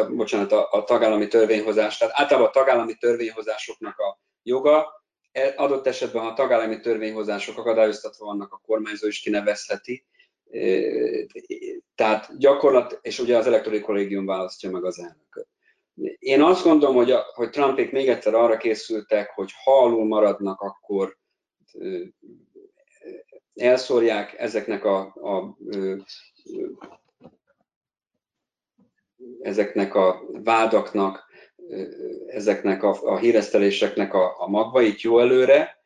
[0.10, 1.98] bocsánat, a, a tagállami törvényhozás.
[1.98, 8.26] Tehát általában a tagállami törvényhozásoknak a joga, e, adott esetben, ha a tagállami törvényhozások akadályoztatva
[8.26, 10.06] vannak, a kormányzó is kinevezheti.
[11.96, 15.48] Tehát gyakorlat, és ugye az elektorai kollégium választja meg az elnököt.
[16.20, 20.62] Én azt gondolom, hogy, a, hogy Trumpék még egyszer arra készültek, hogy ha alul maradnak,
[20.62, 21.18] akkor
[23.54, 25.58] elszórják ezeknek a, a
[29.42, 31.26] ezeknek a vádaknak,
[32.28, 35.78] ezeknek a, a híreszteléseknek a, a magvait jó előre,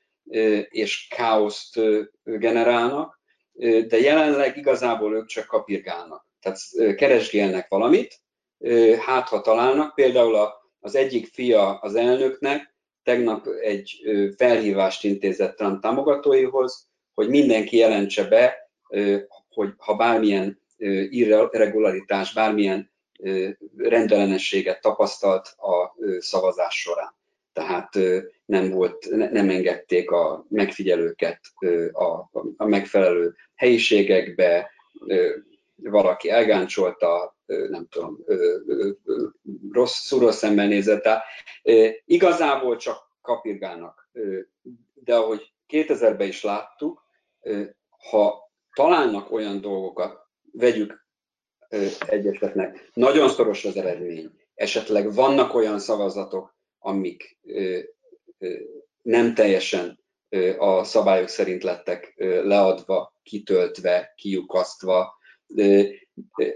[0.70, 1.80] és káoszt
[2.24, 3.22] generálnak,
[3.88, 6.28] de jelenleg igazából ők csak kapirgálnak.
[6.40, 6.60] Tehát
[6.96, 8.20] keresgélnek valamit,
[9.06, 14.02] hát ha találnak, például az egyik fia az elnöknek tegnap egy
[14.38, 18.72] felhívást intézett Trump támogatóihoz, hogy mindenki jelentse be,
[19.50, 20.62] hogy ha bármilyen
[21.10, 22.92] irregularitás, bármilyen
[23.78, 27.16] rendellenességet tapasztalt a szavazás során.
[27.54, 28.00] Tehát
[28.46, 31.40] nem, volt, nem engedték a megfigyelőket
[31.92, 32.10] a,
[32.58, 34.72] a megfelelő helyiségekbe,
[35.76, 38.18] valaki elgáncsolta, nem tudom,
[39.72, 41.02] rossz, rossz szemmel nézett.
[41.02, 41.24] Tehát
[42.06, 44.10] igazából csak kapirgálnak.
[44.94, 47.06] De ahogy 2000-ben is láttuk,
[48.10, 51.06] ha találnak olyan dolgokat, vegyük
[52.08, 52.90] egyeseknek.
[52.94, 54.32] Nagyon szoros az eredmény.
[54.56, 57.40] Esetleg vannak olyan szavazatok, amik
[59.02, 60.00] nem teljesen
[60.58, 65.18] a szabályok szerint lettek leadva, kitöltve, kiukasztva.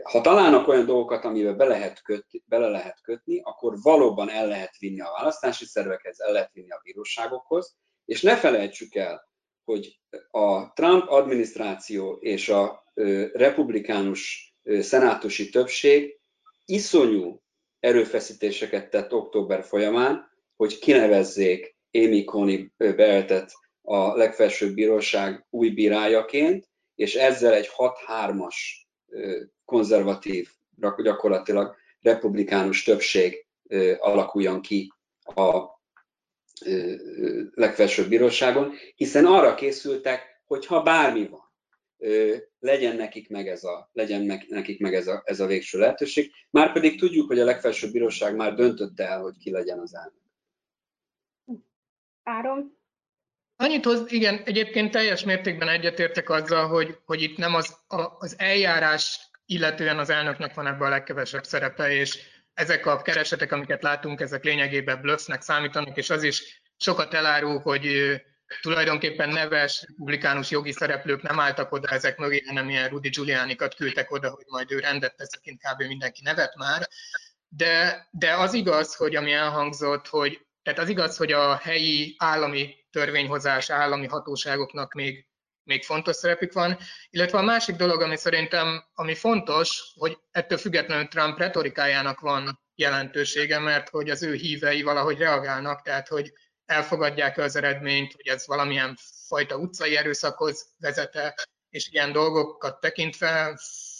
[0.03, 4.77] Ha találnak olyan dolgokat, amivel be lehet kötni, bele lehet kötni, akkor valóban el lehet
[4.77, 9.27] vinni a választási szervekhez, el lehet vinni a bíróságokhoz, és ne felejtsük el,
[9.63, 12.83] hogy a Trump adminisztráció és a
[13.33, 16.19] republikánus szenátusi többség
[16.65, 17.41] iszonyú
[17.79, 27.15] erőfeszítéseket tett október folyamán, hogy kinevezzék Amy Coney Beltet a legfelsőbb bíróság új bírájaként, és
[27.15, 28.55] ezzel egy 6-3-as
[29.65, 30.49] konzervatív,
[31.03, 33.45] gyakorlatilag republikánus többség
[33.97, 34.93] alakuljon ki
[35.35, 35.63] a
[37.53, 41.46] legfelsőbb bíróságon, hiszen arra készültek, hogy ha bármi van,
[42.59, 46.31] legyen nekik meg ez a, legyen nekik meg ez a, ez a végső lehetőség.
[46.49, 50.13] Márpedig tudjuk, hogy a legfelsőbb bíróság már döntötte el, hogy ki legyen az elnök.
[52.23, 52.77] Áron?
[53.55, 58.35] Annyit hoz, igen, egyébként teljes mértékben egyetértek azzal, hogy, hogy itt nem az, a, az
[58.37, 62.19] eljárás illetően az elnöknek van ebben a legkevesebb szerepe, és
[62.53, 67.85] ezek a keresetek, amiket látunk, ezek lényegében bluffnek számítanak, és az is sokat elárul, hogy
[68.61, 74.11] tulajdonképpen neves republikánus jogi szereplők nem álltak oda ezek mögé, hanem ilyen Rudy Giulianikat küldtek
[74.11, 75.81] oda, hogy majd ő rendet teszekint kb.
[75.83, 76.87] mindenki nevet már.
[77.47, 82.75] De, de az igaz, hogy ami elhangzott, hogy tehát az igaz, hogy a helyi állami
[82.91, 85.27] törvényhozás, állami hatóságoknak még,
[85.63, 86.77] még fontos szerepük van,
[87.09, 93.59] illetve a másik dolog, ami szerintem ami fontos, hogy ettől függetlenül Trump retorikájának van jelentősége,
[93.59, 96.33] mert hogy az ő hívei valahogy reagálnak, tehát hogy
[96.67, 101.35] elfogadják az eredményt, hogy ez valamilyen fajta utcai erőszakhoz vezete,
[101.69, 103.59] és ilyen dolgokat tekintve,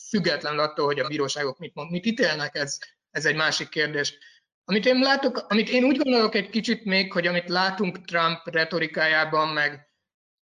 [0.09, 2.77] függetlenül attól, hogy a bíróságok mit, mond, mit ítélnek, ez,
[3.11, 4.17] ez egy másik kérdés.
[4.65, 9.47] Amit én látok, amit én úgy gondolok egy kicsit még, hogy amit látunk Trump retorikájában,
[9.47, 9.91] meg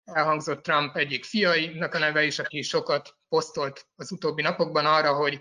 [0.04, 5.40] elhangzott Trump egyik fiainak a neve is, aki sokat posztolt az utóbbi napokban arra, hogy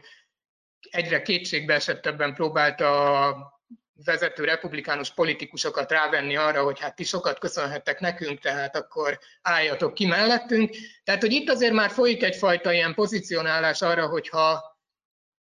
[0.89, 3.61] egyre kétségbe esettebben próbálta a
[4.05, 10.05] vezető republikánus politikusokat rávenni arra, hogy hát ti sokat köszönhettek nekünk, tehát akkor álljatok ki
[10.05, 10.75] mellettünk.
[11.03, 14.69] Tehát, hogy itt azért már folyik egyfajta ilyen pozícionálás arra, hogyha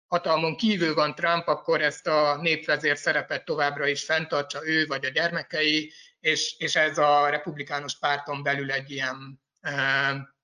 [0.07, 5.11] hatalmon kívül van Trump, akkor ezt a népvezér szerepet továbbra is fenntartsa ő vagy a
[5.11, 9.41] gyermekei, és, és ez a republikánus párton belül egy ilyen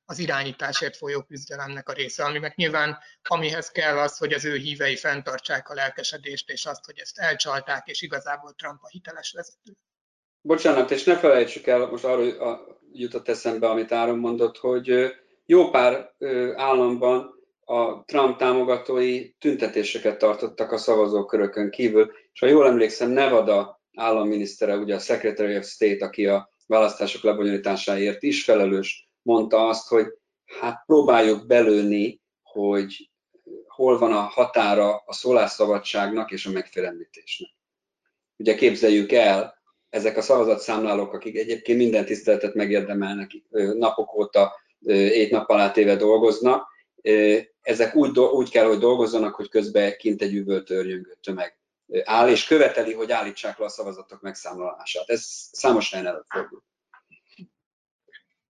[0.07, 4.97] az irányításért folyó küzdelemnek a része, aminek nyilván amihez kell az, hogy az ő hívei
[4.97, 9.73] fenntartsák a lelkesedést, és azt, hogy ezt elcsalták, és igazából Trump a hiteles vezető.
[10.41, 12.59] Bocsánat, és ne felejtsük el, most arról
[12.93, 15.15] jutott eszembe, amit Áron mondott, hogy
[15.47, 16.15] jó pár
[16.55, 24.77] államban a Trump támogatói tüntetéseket tartottak a szavazókörökön kívül, és ha jól emlékszem, Nevada államminisztere,
[24.77, 30.07] ugye a Secretary of State, aki a választások lebonyolításáért is felelős, mondta azt, hogy
[30.61, 33.11] hát próbáljuk belőni, hogy
[33.67, 37.51] hol van a határa a szólásszabadságnak és a megfélemlítésnek.
[38.37, 43.31] Ugye képzeljük el, ezek a szavazatszámlálók, akik egyébként minden tiszteletet megérdemelnek,
[43.75, 44.53] napok óta,
[44.87, 46.69] ét nap alá téve dolgoznak,
[47.61, 51.59] ezek úgy, úgy kell, hogy dolgozzanak, hogy közben kint egy üvöltörjön tömeg
[52.05, 55.09] áll, és követeli, hogy állítsák le a szavazatok megszámlálását.
[55.09, 56.63] Ez számos helyen előfordul.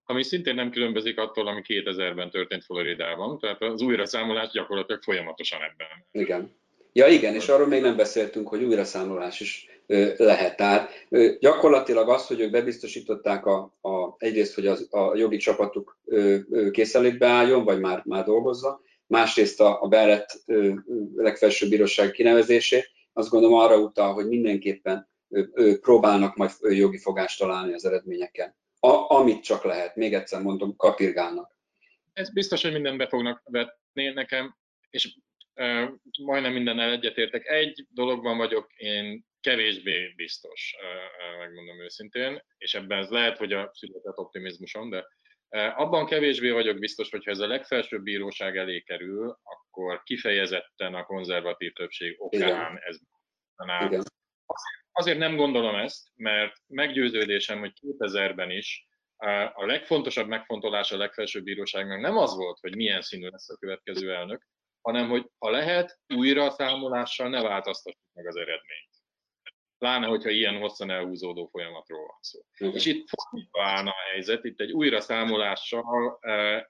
[0.06, 6.24] Ami szintén nem különbözik attól, ami 2000-ben történt Floridában, tehát az újraszámolás gyakorlatilag folyamatosan ebben.
[6.24, 6.56] Igen.
[6.92, 9.68] Ja igen, és arról még nem beszéltünk, hogy újraszámolás is
[10.16, 10.56] lehet.
[10.56, 11.06] Tehát
[11.40, 15.98] gyakorlatilag az, hogy ők bebiztosították a, a, egyrészt, hogy az, a jogi csapatuk
[16.70, 20.42] készelétbe álljon, vagy már, már dolgozza, másrészt a, a Barrett
[21.16, 25.08] legfelsőbb bíróság kinevezését, azt gondolom arra utal, hogy mindenképpen
[25.80, 28.54] próbálnak majd jogi fogást találni az eredményeken.
[28.84, 31.52] A, amit csak lehet, még egyszer mondom, kapirgálnak.
[32.12, 34.56] Ez biztos, hogy mindenbe fognak vetni nekem,
[34.90, 35.16] és
[35.54, 35.92] e,
[36.22, 37.46] majdnem mindennel egyetértek.
[37.46, 43.70] Egy dologban vagyok én kevésbé biztos, e, megmondom őszintén, és ebben ez lehet, hogy a
[43.74, 45.06] született optimizmusom, de
[45.54, 51.04] abban kevésbé vagyok biztos, hogy ha ez a legfelsőbb bíróság elé kerül, akkor kifejezetten a
[51.04, 52.78] konzervatív többség okán Igen.
[52.84, 52.98] ez
[53.86, 54.02] Igen.
[54.46, 58.86] Azért nem gondolom ezt, mert meggyőződésem, hogy 2000-ben is
[59.54, 64.14] a legfontosabb megfontolás a legfelsőbb bíróságnak nem az volt, hogy milyen színű lesz a következő
[64.14, 64.46] elnök,
[64.80, 68.92] hanem hogy ha lehet, újra számolással ne változtassuk meg az eredményt.
[69.78, 72.40] Pláne, hogyha ilyen hosszan elhúzódó folyamatról van szó.
[72.58, 72.74] Igen.
[72.74, 76.18] És itt fordítva állna a helyzet, itt egy újra számolással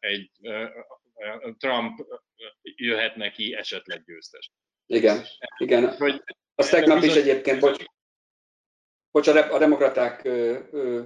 [0.00, 0.30] egy
[1.58, 2.06] Trump
[2.62, 4.52] jöhet neki esetleg győztes.
[4.87, 5.24] Igen,
[5.58, 5.96] igen.
[5.96, 6.22] Hogy,
[6.54, 7.84] Azt tegnap is egyébként, bocs,
[9.14, 10.29] bocs a demokraták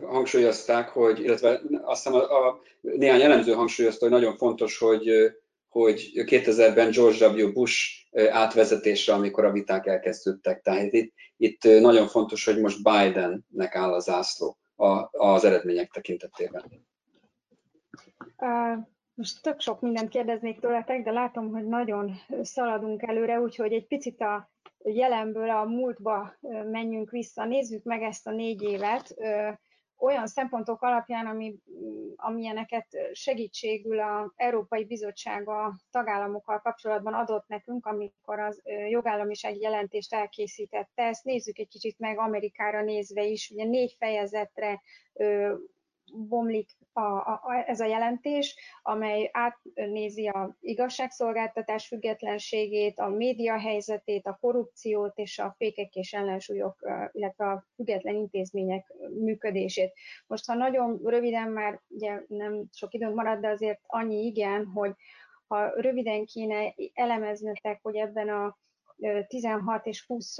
[0.03, 5.33] hangsúlyozták, hogy, illetve azt hiszem a, a, néhány elemző hangsúlyozta, hogy nagyon fontos, hogy
[5.68, 7.53] hogy 2000-ben George W.
[7.53, 10.62] Bush átvezetésre, amikor a viták elkezdődtek.
[10.62, 14.59] Tehát itt, itt nagyon fontos, hogy most Bidennek áll a zászló
[15.11, 16.64] az eredmények tekintetében.
[19.14, 24.21] Most tök sok mindent kérdeznék tőletek, de látom, hogy nagyon szaladunk előre, úgyhogy egy picit
[24.21, 24.51] a
[24.85, 26.35] jelenből a múltba
[26.71, 27.45] menjünk vissza.
[27.45, 29.14] Nézzük meg ezt a négy évet
[29.99, 31.55] olyan szempontok alapján, ami,
[32.17, 41.03] amilyeneket segítségül az Európai Bizottság a tagállamokkal kapcsolatban adott nekünk, amikor az jogállamisági jelentést elkészítette.
[41.03, 43.51] Ezt nézzük egy kicsit meg Amerikára nézve is.
[43.51, 44.83] Ugye négy fejezetre
[46.14, 54.38] bomlik a, a, ez a jelentés, amely átnézi a igazságszolgáltatás függetlenségét, a média helyzetét, a
[54.40, 56.77] korrupciót és a fékek és ellensúlyok,
[57.12, 59.92] illetve a független intézmények működését.
[60.27, 64.94] Most, ha nagyon röviden már ugye nem sok időnk marad, de azért annyi igen, hogy
[65.47, 68.59] ha röviden kéne elemeznetek, hogy ebben a
[69.27, 70.38] 16 és 20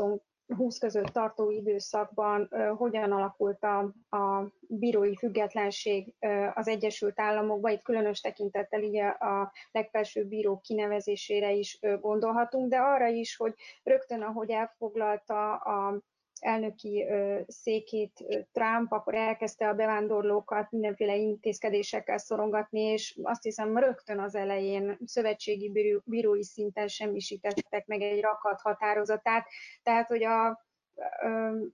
[0.57, 3.79] 20 között tartó időszakban hogyan alakult a,
[4.17, 6.15] a bírói függetlenség
[6.55, 7.73] az Egyesült Államokban.
[7.73, 14.23] Itt különös tekintettel így a legfelsőbb bíró kinevezésére is gondolhatunk, de arra is, hogy rögtön,
[14.23, 16.03] ahogy elfoglalta a
[16.43, 17.07] elnöki
[17.47, 24.99] székét Trump, akkor elkezdte a bevándorlókat mindenféle intézkedésekkel szorongatni, és azt hiszem rögtön az elején
[25.05, 29.47] szövetségi bírói szinten semmisítettek meg egy rakat határozatát,
[29.83, 30.67] tehát hogy a,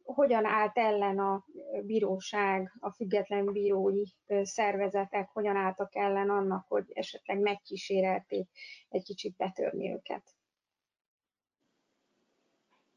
[0.03, 1.45] hogyan állt ellen a
[1.83, 4.03] bíróság, a független bírói
[4.43, 8.49] szervezetek, hogyan álltak ellen annak, hogy esetleg megkísérelték
[8.89, 10.23] egy kicsit betörni őket.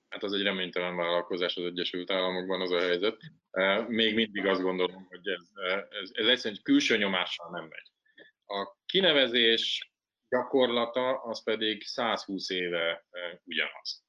[0.09, 3.17] Hát az egy reménytelen vállalkozás az Egyesült Államokban az a helyzet.
[3.87, 5.49] Még mindig azt gondolom, hogy ez,
[6.01, 7.91] ez, ez egyszerűen külső nyomással nem megy.
[8.45, 9.91] A kinevezés
[10.29, 13.05] gyakorlata az pedig 120 éve
[13.43, 14.05] ugyanaz.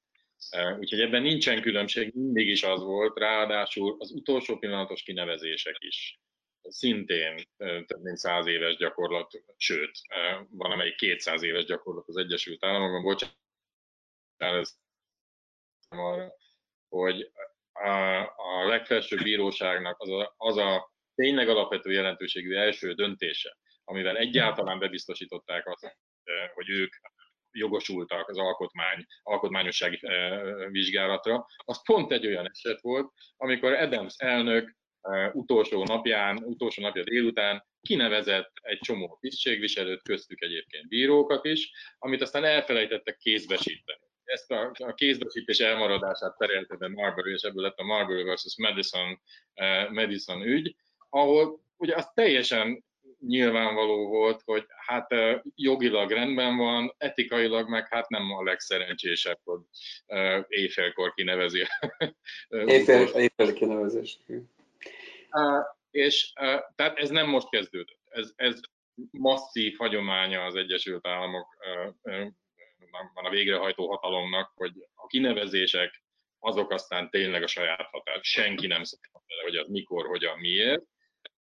[0.78, 6.20] Úgyhogy ebben nincsen különbség, mindig is az volt, ráadásul az utolsó pillanatos kinevezések is
[6.62, 9.90] szintén több mint száz éves gyakorlat, sőt,
[10.50, 13.36] van amelyik 200 éves gyakorlat az Egyesült Államokban, bocsánat,
[14.36, 14.76] ez
[15.88, 16.32] arra,
[16.88, 17.30] hogy
[17.72, 24.78] a, a legfelsőbb bíróságnak az a, az a tényleg alapvető jelentőségű első döntése, amivel egyáltalán
[24.78, 25.96] bebiztosították azt,
[26.54, 26.92] hogy ők
[27.52, 30.00] jogosultak az alkotmány, alkotmányossági
[30.70, 34.76] vizsgálatra, az pont egy olyan eset volt, amikor Adams elnök
[35.32, 42.44] utolsó napján, utolsó napja délután kinevezett egy csomó tisztségviselőt, köztük egyébként bírókat is, amit aztán
[42.44, 44.07] elfelejtettek kézbesíteni.
[44.28, 49.20] Ezt a, a kézbesítés elmaradását perelte be Marbury, és ebből lett a Marbury versus Madison,
[49.54, 50.76] uh, Madison ügy,
[51.08, 52.84] ahol ugye az teljesen
[53.20, 55.14] nyilvánvaló volt, hogy hát
[55.54, 59.60] jogilag rendben van, etikailag meg hát nem a legszerencsésebb, hogy
[60.48, 61.62] éjfélkor kinevezi.
[62.48, 64.18] Éjfél, éjfél kinevezés.
[65.90, 66.32] És
[66.74, 67.98] tehát ez nem most kezdődött.
[68.10, 68.60] Ez, ez
[69.10, 71.56] masszív hagyománya az Egyesült Államok
[72.90, 76.02] van a végrehajtó hatalomnak, hogy a kinevezések
[76.38, 78.18] azok aztán tényleg a saját határ.
[78.22, 80.82] Senki nem szokta hogy az mikor, hogyan, miért.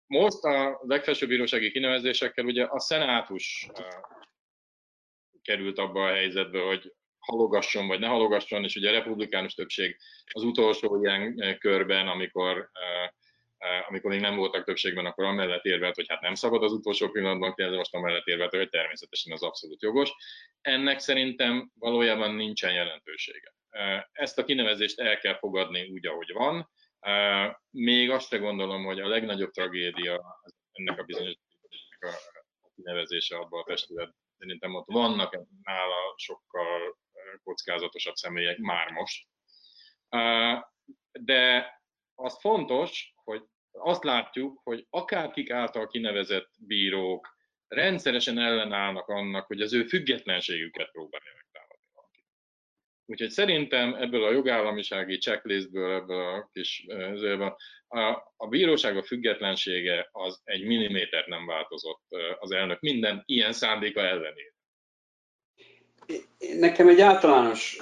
[0.06, 3.68] Most a legfelsőbb bírósági kinevezésekkel ugye a szenátus
[5.42, 9.98] került abba a helyzetbe, hogy halogasson vagy ne halogasson, és ugye a republikánus többség
[10.34, 12.70] az utolsó ilyen körben, amikor
[13.88, 17.54] amikor még nem voltak többségben, akkor amellett érvelt, hogy hát nem szabad az utolsó pillanatban
[17.54, 20.12] kérdezni, most amellett érvelt, hogy természetesen az abszolút jogos.
[20.62, 23.54] Ennek szerintem valójában nincsen jelentősége.
[24.12, 26.70] Ezt a kinevezést el kell fogadni úgy, ahogy van.
[27.70, 30.42] Még azt se gondolom, hogy a legnagyobb tragédia
[30.72, 31.36] ennek a bizonyos
[32.00, 34.16] a kinevezése abban a testület.
[34.38, 36.98] Szerintem ott vannak nála sokkal
[37.44, 39.28] kockázatosabb személyek már most.
[41.12, 41.72] De
[42.16, 43.44] az fontos, hogy
[43.74, 51.32] azt látjuk, hogy akárkik által kinevezett bírók rendszeresen ellenállnak annak, hogy az ő függetlenségüket próbálja
[51.36, 52.26] megtámadni valaki.
[53.06, 57.56] Úgyhogy szerintem ebből a jogállamisági checklistből, ebből a kis ezéből,
[57.88, 62.04] a, a bíróság függetlensége az egy millimétert nem változott
[62.40, 64.54] az elnök minden ilyen szándéka ellenére.
[66.60, 67.78] Nekem egy általános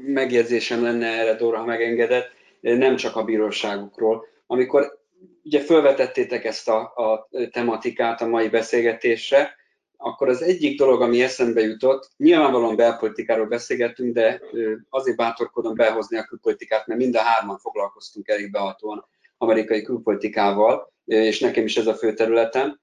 [0.00, 4.26] megjegyzésem lenne erre, Dóra, ha megengedett, nem csak a bíróságokról.
[4.46, 5.05] Amikor
[5.46, 9.56] ugye felvetettétek ezt a, a tematikát a mai beszélgetésre,
[9.96, 14.42] akkor az egyik dolog, ami eszembe jutott, nyilvánvalóan belpolitikáról beszélgettünk, de
[14.88, 19.06] azért bátorkodom behozni a külpolitikát, mert mind a hárman foglalkoztunk elég behatóan
[19.38, 22.80] amerikai külpolitikával, és nekem is ez a fő területem.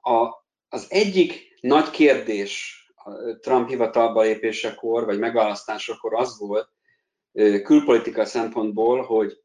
[0.00, 2.80] A, az egyik nagy kérdés
[3.40, 6.68] Trump hivatalba lépésekor, vagy megválasztásakor az volt,
[7.62, 9.42] külpolitika szempontból, hogy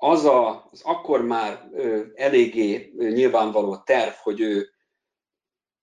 [0.00, 1.68] az a, az akkor már
[2.14, 4.70] eléggé nyilvánvaló terv, hogy ő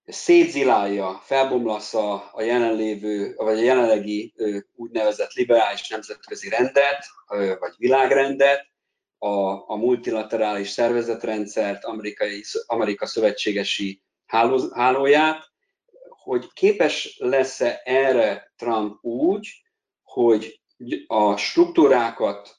[0.05, 4.33] szétzilálja, felbomlassza a jelenlévő, vagy a jelenlegi
[4.75, 7.05] úgynevezett liberális nemzetközi rendet,
[7.59, 8.73] vagy világrendet,
[9.17, 15.51] a, a multilaterális szervezetrendszert, amerikai, Amerika szövetségesi háló, hálóját,
[16.09, 19.61] hogy képes lesz-e erre Trump úgy,
[20.03, 20.59] hogy
[21.07, 22.57] a struktúrákat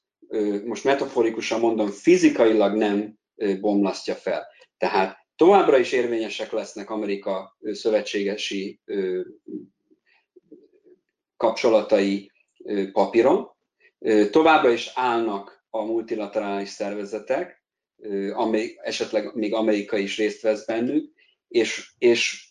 [0.64, 3.18] most metaforikusan mondom, fizikailag nem
[3.61, 4.47] bomlasztja fel.
[4.79, 8.81] Tehát továbbra is érvényesek lesznek Amerika szövetségesi
[11.37, 12.31] kapcsolatai
[12.93, 13.51] papíron,
[14.31, 17.64] továbbra is állnak a multilaterális szervezetek,
[18.33, 21.12] amely, esetleg még Amerika is részt vesz bennük,
[21.49, 22.49] és, és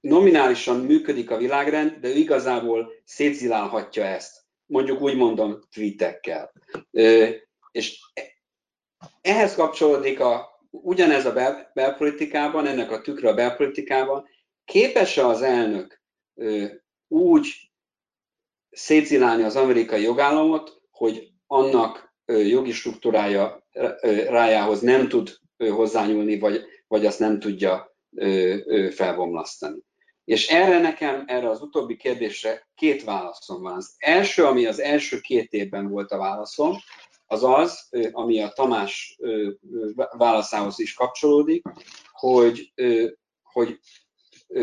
[0.00, 6.52] nominálisan működik a világrend, de ő igazából szétzilálhatja ezt mondjuk úgy mondom, tweetekkel.
[7.72, 8.00] És
[9.20, 14.28] ehhez kapcsolódik a, ugyanez a bel, belpolitikában, ennek a tükre a belpolitikában,
[14.64, 16.02] képes-e az elnök
[17.08, 17.70] úgy
[18.70, 23.66] szétzilálni az amerikai jogállamot, hogy annak jogi struktúrája
[24.28, 27.96] rájához nem tud hozzányúlni, vagy, vagy azt nem tudja
[28.90, 29.78] felbomlasztani.
[30.26, 33.76] És erre nekem, erre az utóbbi kérdésre két válaszom van.
[33.76, 36.76] Az első, ami az első két évben volt a válaszom,
[37.26, 39.18] az az, ami a Tamás
[40.16, 41.62] válaszához is kapcsolódik,
[42.12, 42.72] hogy,
[43.42, 43.78] hogy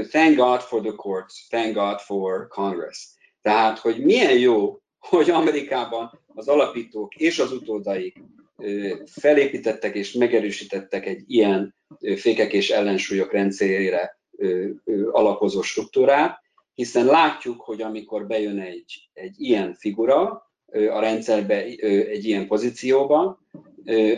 [0.09, 3.09] thank God for the courts, thank God for Congress.
[3.41, 8.19] Tehát, hogy milyen jó, hogy Amerikában az alapítók és az utódaik
[9.05, 11.75] felépítettek és megerősítettek egy ilyen
[12.15, 14.21] fékek és ellensúlyok rendszerére
[15.11, 16.41] alapozó struktúrát,
[16.73, 23.39] hiszen látjuk, hogy amikor bejön egy, egy ilyen figura a rendszerbe, egy ilyen pozícióba,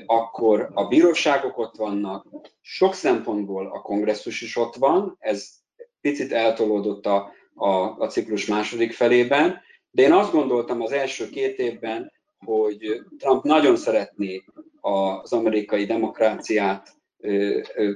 [0.06, 2.28] akkor a bíróságok ott vannak,
[2.62, 5.50] sok szempontból a kongresszus is ott van, ez
[6.02, 9.62] picit eltolódott a, a, a ciklus második felében,
[9.92, 12.12] de én azt gondoltam az első két évben,
[12.46, 14.44] hogy Trump nagyon szeretné
[14.82, 16.96] az amerikai demokráciát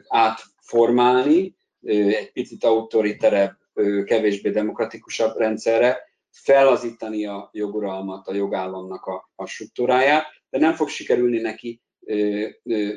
[0.08, 3.58] átformálni, egy picit autoriterebb,
[4.06, 11.40] kevésbé demokratikusabb rendszerre, felazítani a joguralmat, a jogállamnak a, a struktúráját, de nem fog sikerülni
[11.40, 11.82] neki,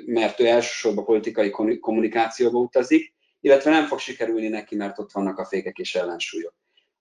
[0.06, 5.44] mert ő elsősorban politikai kommunikációba utazik, illetve nem fog sikerülni neki, mert ott vannak a
[5.44, 6.54] fékek és ellensúlyok.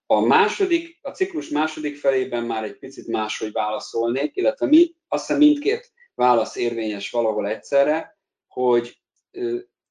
[0.05, 5.41] A második, a ciklus második felében már egy picit máshogy válaszolnék, illetve mi, azt hiszem
[5.41, 8.17] mindkét válasz érvényes valahol egyszerre,
[8.47, 9.01] hogy,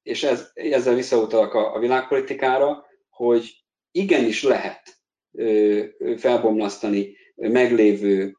[0.03, 4.99] és ez, ezzel visszautalak a, a világpolitikára, hogy igenis lehet
[6.17, 8.37] felbomlasztani meglévő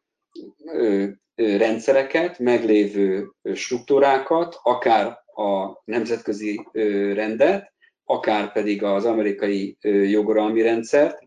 [1.34, 6.68] rendszereket, meglévő struktúrákat, akár a nemzetközi
[7.14, 7.72] rendet,
[8.04, 9.76] akár pedig az amerikai
[10.10, 11.18] jogoralmi rendszert,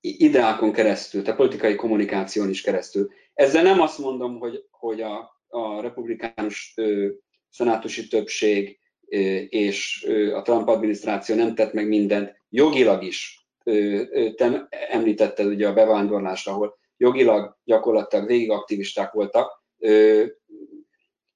[0.00, 3.10] ideákon keresztül, tehát politikai kommunikáción is keresztül.
[3.34, 6.74] Ezzel nem azt mondom, hogy, hogy a, a republikánus
[7.50, 8.78] szenátusi többség
[9.48, 13.48] és a Trump adminisztráció nem tett meg mindent, jogilag is.
[14.34, 19.64] Te említetted ugye a bevándorlást, ahol jogilag gyakorlatilag végig aktivisták voltak,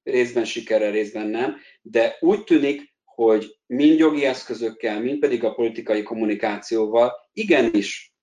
[0.02, 6.02] részben sikerrel, részben nem, de úgy tűnik, hogy mind jogi eszközökkel, mind pedig a politikai
[6.02, 8.14] kommunikációval igenis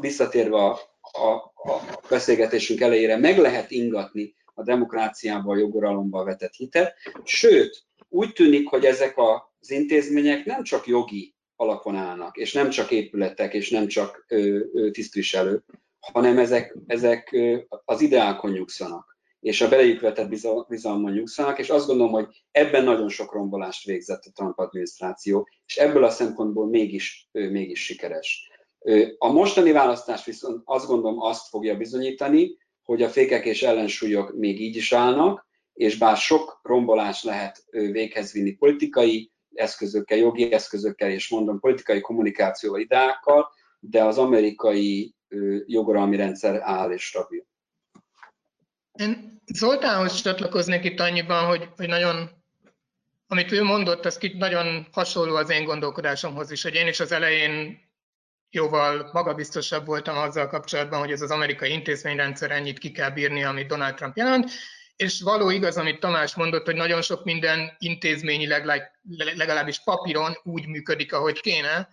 [0.00, 6.94] visszatérve a, a, a beszélgetésünk elejére meg lehet ingatni a demokráciába, a joguralomba vetett hitet,
[7.24, 9.14] sőt, úgy tűnik, hogy ezek
[9.60, 14.26] az intézmények nem csak jogi alapon állnak, és nem csak épületek, és nem csak
[14.90, 15.64] tisztviselők,
[16.00, 17.36] hanem ezek, ezek
[17.84, 20.28] az ideákon nyugszanak, és a belejük vetett
[20.68, 25.76] bizalmon nyugszanak, és azt gondolom, hogy ebben nagyon sok rombolást végzett a Trump adminisztráció, és
[25.76, 28.50] ebből a szempontból mégis, mégis sikeres.
[29.18, 34.60] A mostani választás viszont azt gondolom azt fogja bizonyítani, hogy a fékek és ellensúlyok még
[34.60, 41.28] így is állnak, és bár sok rombolás lehet véghez vinni politikai eszközökkel, jogi eszközökkel, és
[41.28, 45.14] mondom politikai kommunikációval, ideákkal, de az amerikai
[45.66, 47.46] jogoralmi rendszer áll és stabil.
[48.92, 52.30] Én Zoltánhoz csatlakoznék itt annyiban, hogy, hogy nagyon,
[53.26, 57.80] amit ő mondott, az nagyon hasonló az én gondolkodásomhoz is, hogy én is az elején
[58.54, 63.66] jóval magabiztosabb voltam azzal kapcsolatban, hogy ez az amerikai intézményrendszer ennyit ki kell bírni, amit
[63.66, 64.50] Donald Trump jelent,
[64.96, 68.90] és való igaz, amit Tamás mondott, hogy nagyon sok minden intézményileg,
[69.34, 71.88] legalábbis papíron úgy működik, ahogy kéne.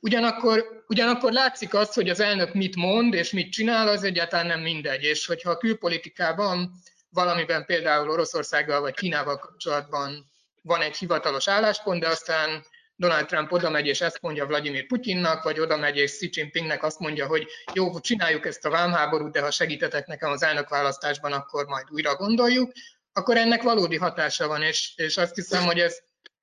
[0.00, 4.60] Ugyanakkor, ugyanakkor látszik az, hogy az elnök mit mond és mit csinál, az egyáltalán nem
[4.60, 5.02] mindegy.
[5.02, 6.72] És hogyha a külpolitikában
[7.10, 10.30] valamiben például Oroszországgal vagy Kínával kapcsolatban
[10.62, 12.64] van egy hivatalos álláspont, de aztán
[13.00, 16.82] Donald Trump oda megy és ezt mondja Vladimir Putyinnak, vagy oda megy és Xi Jinpingnek
[16.82, 21.66] azt mondja, hogy jó, csináljuk ezt a vámháborút, de ha segítetek nekem az elnökválasztásban, akkor
[21.66, 22.72] majd újra gondoljuk,
[23.12, 25.98] akkor ennek valódi hatása van, és, és azt hiszem, hogy ez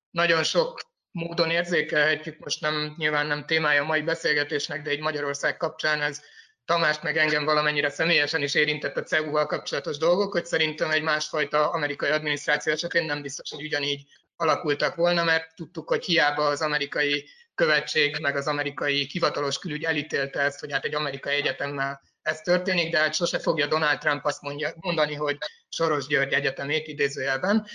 [0.10, 0.80] nagyon sok
[1.12, 6.22] módon érzékelhetjük, most nem, nyilván nem témája a mai beszélgetésnek, de egy Magyarország kapcsán ez
[6.66, 11.70] Tamást meg engem valamennyire személyesen is érintett a CEU-val kapcsolatos dolgok, hogy szerintem egy másfajta
[11.70, 14.06] amerikai adminisztráció esetén nem biztos, hogy ugyanígy
[14.38, 20.40] alakultak volna, mert tudtuk, hogy hiába az amerikai követség, meg az amerikai hivatalos külügy elítélte
[20.40, 24.42] ezt, hogy hát egy amerikai egyetemmel ez történik, de hát sose fogja Donald Trump azt
[24.42, 25.38] mondja, mondani, hogy
[25.70, 27.68] Soros György Egyetemét idézőjelben,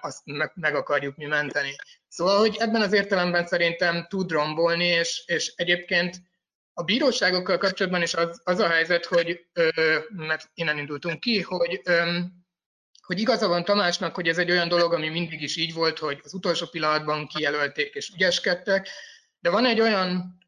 [0.00, 1.76] azt meg, meg akarjuk mi menteni.
[2.08, 6.16] Szóval, hogy ebben az értelemben szerintem tud rombolni, és, és egyébként
[6.72, 9.46] a bíróságokkal kapcsolatban is az, az a helyzet, hogy,
[10.08, 11.80] mert innen indultunk ki, hogy
[13.10, 16.20] hogy igaza van Tamásnak, hogy ez egy olyan dolog, ami mindig is így volt, hogy
[16.22, 18.88] az utolsó pillanatban kijelölték és ügyeskedtek,
[19.40, 20.38] de van egy olyan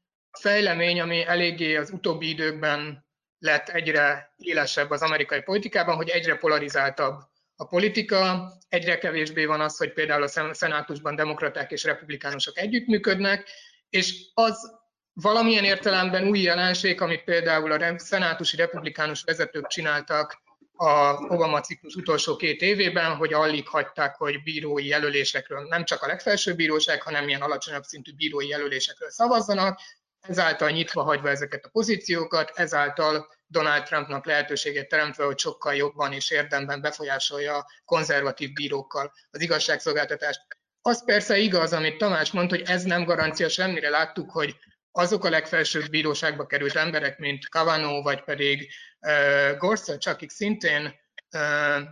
[0.40, 3.06] fejlemény, ami eléggé az utóbbi időkben
[3.38, 7.20] lett egyre élesebb az amerikai politikában, hogy egyre polarizáltabb
[7.56, 13.48] a politika, egyre kevésbé van az, hogy például a szenátusban demokraták és republikánusok együttműködnek,
[13.88, 14.80] és az
[15.12, 20.41] valamilyen értelemben új jelenség, amit például a szenátusi republikánus vezetők csináltak
[20.82, 26.06] a Obama ciklus utolsó két évében, hogy alig hagyták, hogy bírói jelölésekről, nem csak a
[26.06, 29.80] legfelsőbb bíróság, hanem ilyen alacsonyabb szintű bírói jelölésekről szavazzanak.
[30.20, 36.30] ezáltal nyitva hagyva ezeket a pozíciókat, ezáltal Donald Trumpnak lehetőséget teremtve, hogy sokkal jobban és
[36.30, 40.40] érdemben befolyásolja a konzervatív bírókkal az igazságszolgáltatást.
[40.82, 43.88] Az persze igaz, amit Tamás mondta, hogy ez nem garancia semmire.
[43.88, 44.56] Láttuk, hogy
[44.92, 50.94] azok a legfelsőbb bíróságba került emberek, mint Kavanaugh, vagy pedig uh, Gorsuch, akik szintén
[51.32, 51.82] uh,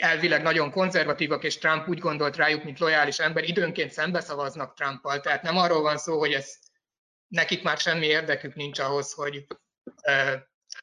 [0.00, 5.20] elvileg nagyon konzervatívak, és Trump úgy gondolt rájuk, mint lojális ember, időnként szembeszavaznak Trumpal.
[5.20, 6.54] Tehát nem arról van szó, hogy ez
[7.28, 9.46] nekik már semmi érdekük nincs ahhoz, hogy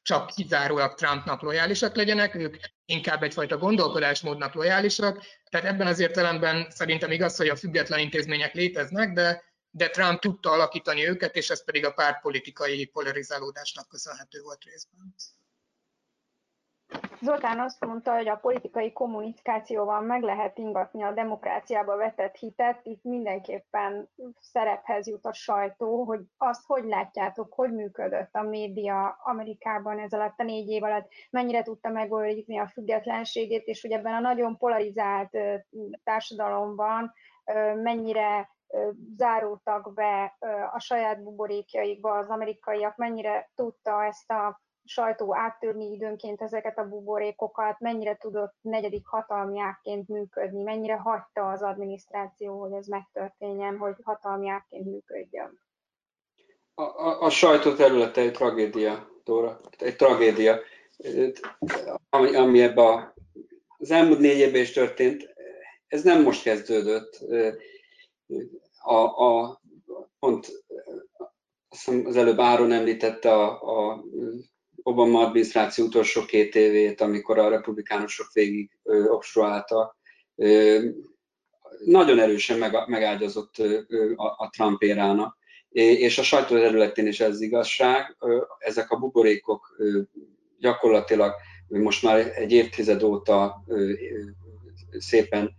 [0.02, 5.24] csak kizárólag Trumpnak lojálisak legyenek, ők inkább egyfajta gondolkodásmódnak lojálisak.
[5.50, 10.50] Tehát ebben az értelemben szerintem igaz, hogy a független intézmények léteznek, de, de Trump tudta
[10.50, 15.14] alakítani őket, és ez pedig a pártpolitikai polarizálódásnak köszönhető volt részben.
[17.20, 22.80] Zoltán azt mondta, hogy a politikai kommunikációval meg lehet ingatni a demokráciába vetett hitet.
[22.82, 24.08] Itt mindenképpen
[24.40, 30.38] szerephez jut a sajtó, hogy azt hogy látjátok, hogy működött a média Amerikában ez alatt
[30.38, 35.36] a négy év alatt, mennyire tudta megőrizni a függetlenségét, és hogy ebben a nagyon polarizált
[36.04, 37.12] társadalomban
[37.82, 38.50] mennyire
[39.16, 40.36] záródtak be
[40.72, 47.80] a saját buborékjaikba az amerikaiak, mennyire tudta ezt a sajtó áttörni időnként ezeket a buborékokat,
[47.80, 54.48] mennyire tudott negyedik hatalmi ágként működni, mennyire hagyta az adminisztráció, hogy ez megtörténjen, hogy hatalmi
[54.48, 55.60] ágként működjön.
[56.74, 60.58] A, a, a sajtó területe egy tragédia, Dóra, egy tragédia,
[62.08, 63.14] ami, ami ebbe a,
[63.78, 65.34] az elmúlt négy évben is történt,
[65.86, 67.18] ez nem most kezdődött.
[68.82, 69.60] A, a,
[70.18, 70.48] pont
[72.04, 73.50] az előbb Áron említette a,
[73.90, 74.04] a
[74.82, 78.70] Obama adminisztráció utolsó két évét, amikor a republikánusok végig
[79.08, 79.96] obstruáltak,
[81.84, 83.54] nagyon erősen meg, megágyazott
[84.16, 85.36] a Trump érának.
[85.70, 88.16] És a sajtó területén is ez igazság.
[88.58, 89.76] Ezek a buborékok
[90.58, 91.34] gyakorlatilag
[91.68, 93.64] most már egy évtized óta
[94.98, 95.54] szépen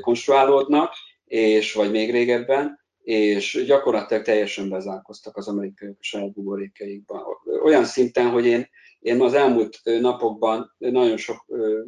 [0.00, 0.92] konstruálódnak,
[1.34, 7.22] és vagy még régebben, és gyakorlatilag teljesen bezárkoztak az amerikaiak a saját buborékeikban.
[7.62, 8.68] Olyan szinten, hogy én,
[8.98, 11.44] én az elmúlt napokban nagyon sok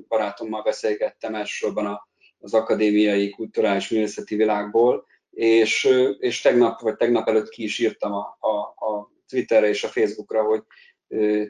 [0.09, 2.01] barátommal beszélgettem, elsősorban
[2.39, 5.89] az akadémiai, kulturális, művészeti világból, és,
[6.19, 10.43] és tegnap, vagy tegnap előtt ki is írtam a, a, a Twitterre és a Facebookra,
[10.43, 10.63] hogy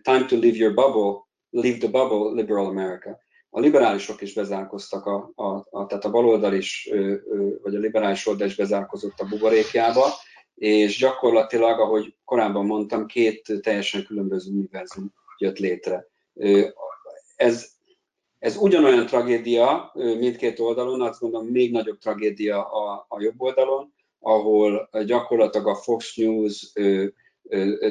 [0.03, 3.25] time to leave your bubble, leave the bubble, liberal America
[3.57, 6.91] a liberálisok is bezárkoztak, a, a, a, tehát a baloldal is,
[7.63, 10.05] vagy a liberális oldal is bezárkozott a buborékjába,
[10.55, 16.09] és gyakorlatilag, ahogy korábban mondtam, két teljesen különböző univerzum jött létre.
[17.37, 17.69] Ez,
[18.39, 24.89] ez ugyanolyan tragédia mindkét oldalon, azt gondolom még nagyobb tragédia a, a jobb oldalon, ahol
[25.05, 26.73] gyakorlatilag a Fox News,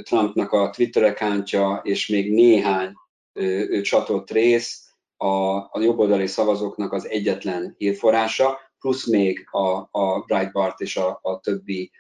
[0.04, 2.94] Trumpnak a Twitter accountja és még néhány
[3.82, 4.85] csatott rész
[5.26, 11.40] a, a jobboldali szavazóknak az egyetlen hírforrása, plusz még a, a Breitbart és a, a
[11.40, 11.92] többi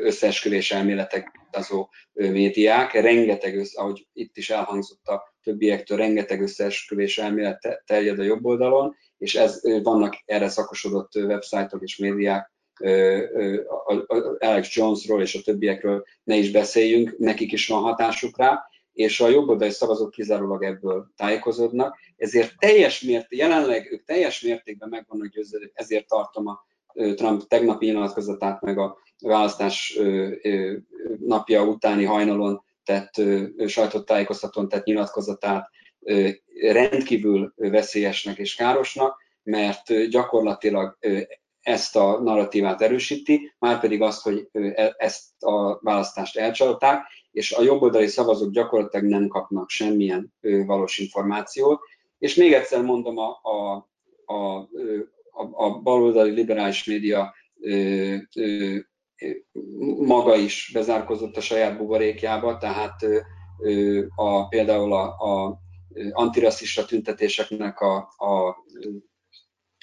[0.00, 8.18] összeesküvés elméletek azó médiák, rengeteg, ahogy itt is elhangzott a többiektől, rengeteg összeesküvés elmélet terjed
[8.18, 12.52] a jobb oldalon, és ez, vannak erre szakosodott websájtok és médiák,
[14.38, 18.64] Alex Jonesról és a többiekről ne is beszéljünk, nekik is van hatásuk rá,
[18.94, 25.04] és a jobboldali szavazók kizárólag ebből tájékozódnak, ezért teljes mérték, jelenleg ők teljes mértékben meg
[25.08, 26.66] vannak győződve, ezért tartom a
[27.14, 29.98] Trump tegnapi nyilatkozatát, meg a választás
[31.18, 33.22] napja utáni hajnalon tett
[33.66, 35.70] sajtótájékoztatón tett nyilatkozatát
[36.60, 40.98] rendkívül veszélyesnek és károsnak, mert gyakorlatilag
[41.60, 47.62] ezt a narratívát erősíti, már pedig azt, hogy e, ezt a választást elcsalták, és a
[47.62, 50.32] jobboldali szavazók gyakorlatilag nem kapnak semmilyen
[50.66, 51.80] valós információt.
[52.18, 53.74] És még egyszer mondom, a, a,
[54.24, 54.56] a,
[55.30, 58.76] a, a baloldali liberális média ö, ö,
[59.98, 63.02] maga is bezárkozott a saját buborékjába, tehát
[63.58, 65.60] ö, a, például a, a
[66.12, 68.64] antirasszista tüntetéseknek a, a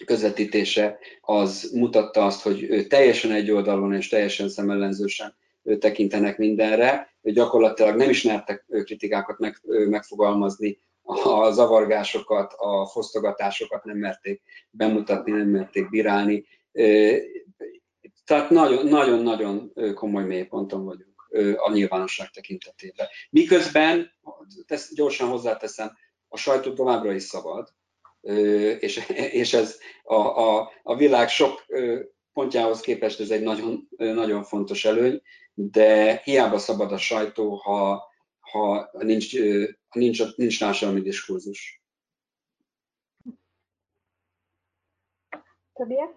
[0.06, 5.36] közvetítése az mutatta azt, hogy teljesen egy oldalon és teljesen szemellenzősen
[5.80, 14.41] tekintenek mindenre, gyakorlatilag nem is mertek kritikákat meg, megfogalmazni, a zavargásokat, a fosztogatásokat nem merték
[14.69, 16.45] bemutatni, nem merték bírálni.
[18.26, 18.49] Tehát
[18.84, 23.07] nagyon-nagyon komoly mélyponton vagyunk a nyilvánosság tekintetében.
[23.30, 24.11] Miközben,
[24.67, 25.91] tesz, gyorsan hozzáteszem,
[26.28, 27.74] a sajtó továbbra is szabad,
[28.80, 31.65] és, és ez a, a, a világ sok
[32.34, 35.22] pontjához képest ez egy nagyon, nagyon fontos előny,
[35.70, 38.03] de hiába szabad a sajtó, ha,
[38.39, 39.36] ha nincs,
[39.91, 41.82] nincs, nincs társadalmi diskurzus.
[45.74, 46.09] Tobias?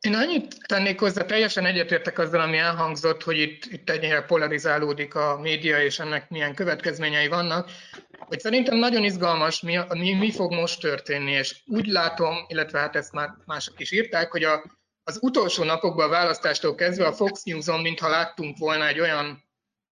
[0.00, 5.38] Én annyit tennék hozzá, teljesen egyetértek azzal, ami elhangzott, hogy itt, itt ennyire polarizálódik a
[5.40, 7.70] média, és ennek milyen következményei vannak,
[8.18, 12.96] hogy szerintem nagyon izgalmas, mi, mi, mi fog most történni, és úgy látom, illetve hát
[12.96, 14.64] ezt már mások is írták, hogy a,
[15.08, 19.44] az utolsó napokban a választástól kezdve a Fox News-on, mintha láttunk volna egy olyan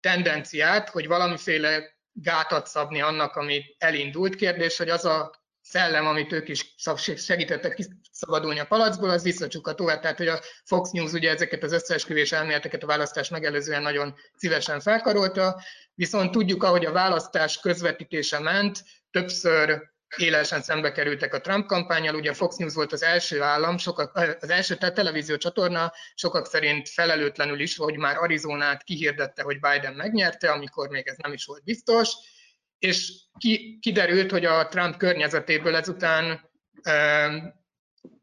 [0.00, 4.34] tendenciát, hogy valamiféle gátat szabni annak, ami elindult.
[4.34, 6.74] Kérdés, hogy az a szellem, amit ők is
[7.16, 9.86] segítettek kiszabadulni a palacból, az visszacsukható.
[9.86, 14.80] Tehát, hogy a Fox News ugye ezeket az összeesküvés elméleteket a választás megelőzően nagyon szívesen
[14.80, 15.62] felkarolta,
[15.94, 22.14] viszont tudjuk, ahogy a választás közvetítése ment, többször élesen szembe kerültek a Trump kampányal.
[22.14, 26.88] Ugye a Fox News volt az első állam, sokak, az első televízió csatorna, sokak szerint
[26.88, 31.64] felelőtlenül is, hogy már Arizonát kihirdette, hogy Biden megnyerte, amikor még ez nem is volt
[31.64, 32.10] biztos,
[32.78, 36.50] és ki, kiderült, hogy a Trump környezetéből ezután
[36.82, 37.30] e,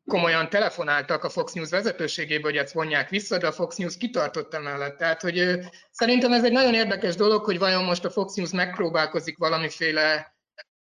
[0.06, 4.54] komolyan telefonáltak a Fox News vezetőségébe, hogy ezt vonják vissza, de a Fox News kitartott
[4.54, 4.98] emellett.
[4.98, 5.60] Tehát, hogy
[5.92, 10.38] szerintem ez egy nagyon érdekes dolog, hogy vajon most a Fox News megpróbálkozik valamiféle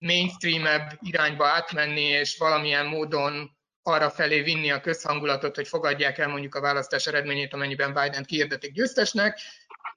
[0.02, 3.52] mainstreamebb irányba átmenni, és valamilyen módon
[3.84, 8.74] arra felé vinni a közhangulatot, hogy fogadják el mondjuk a választás eredményét, amennyiben Biden kiirdetik
[8.74, 9.40] győztesnek,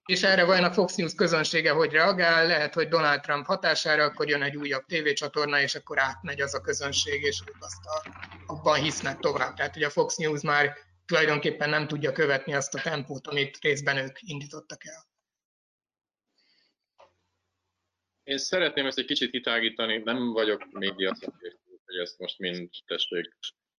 [0.07, 4.29] és erre vajon a Fox News közönsége hogy reagál, lehet, hogy Donald Trump hatására akkor
[4.29, 8.11] jön egy újabb tévécsatorna, és akkor átmegy az a közönség, és ők azt a,
[8.47, 9.55] abban hisznek tovább.
[9.55, 10.73] Tehát, hogy a Fox News már
[11.07, 15.14] tulajdonképpen nem tudja követni azt a tempót, amit részben ők indítottak el.
[18.25, 23.37] Én szeretném ezt egy kicsit kitágítani, nem vagyok média szakértő, hogy ezt most mind tessék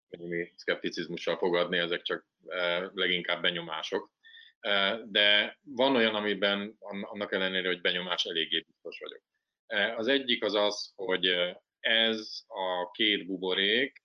[0.09, 4.11] némi szkepticizmussal fogadni, ezek csak eh, leginkább benyomások.
[4.59, 9.21] Eh, de van olyan, amiben annak ellenére, hogy benyomás eléggé biztos vagyok.
[9.65, 11.25] Eh, az egyik az az, hogy
[11.79, 14.03] ez a két buborék,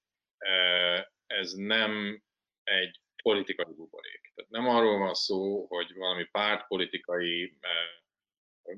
[1.26, 2.22] ez nem
[2.62, 4.32] egy politikai buborék.
[4.34, 7.58] Tehát nem arról van szó, hogy valami pártpolitikai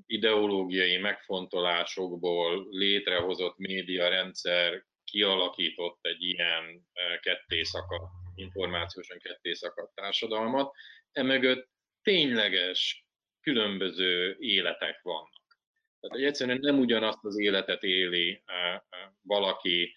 [0.06, 10.74] ideológiai megfontolásokból létrehozott médiarendszer kialakított egy ilyen e, kettészakadt, információsan kettészakadt társadalmat,
[11.12, 11.68] emögött
[12.02, 13.06] tényleges,
[13.40, 15.58] különböző életek vannak.
[16.00, 18.84] Tehát hogy egyszerűen nem ugyanazt az életet éli e, e,
[19.22, 19.94] valaki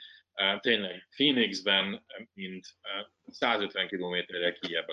[0.60, 2.66] tényleg Phoenixben, mint
[3.28, 4.86] 150 kilométerre kijebb,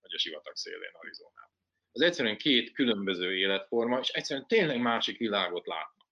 [0.00, 1.53] vagy a sivatag szélén Arizonában
[1.94, 6.06] az egyszerűen két különböző életforma, és egyszerűen tényleg másik világot látnak.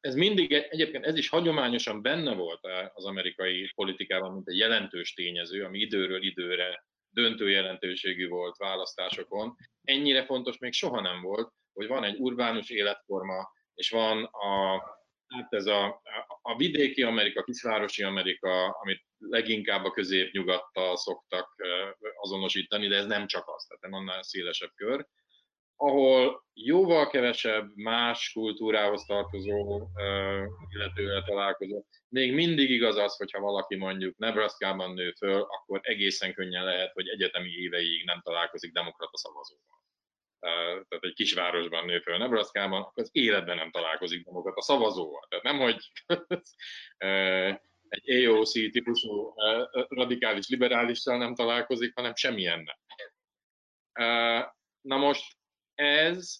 [0.00, 2.60] Ez mindig, egyébként ez is hagyományosan benne volt
[2.92, 9.54] az amerikai politikában, mint egy jelentős tényező, ami időről időre döntő jelentőségű volt választásokon.
[9.82, 14.82] Ennyire fontos még soha nem volt, hogy van egy urbánus életforma, és van a,
[15.26, 16.00] hát ez a,
[16.42, 21.54] a vidéki Amerika, kisvárosi Amerika, amit leginkább a középnyugattal szoktak
[22.16, 25.06] azonosítani, de ez nem csak az, tehát annál szélesebb kör,
[25.76, 29.88] ahol jóval kevesebb más kultúrához tartozó
[30.74, 31.84] illetővel találkozó.
[32.08, 37.08] Még mindig igaz az, hogyha valaki mondjuk Nebraska-ban nő föl, akkor egészen könnyen lehet, hogy
[37.08, 39.84] egyetemi éveig nem találkozik demokrata szavazóval.
[40.88, 45.26] Tehát egy kisvárosban nő föl Nebraska-ban, akkor az életben nem találkozik demokrata szavazóval.
[45.28, 45.92] Tehát nem, hogy
[47.88, 49.34] egy AOC típusú
[49.88, 52.78] radikális liberálissal nem találkozik, hanem semmilyennel.
[54.80, 55.36] Na most
[55.74, 56.36] ez,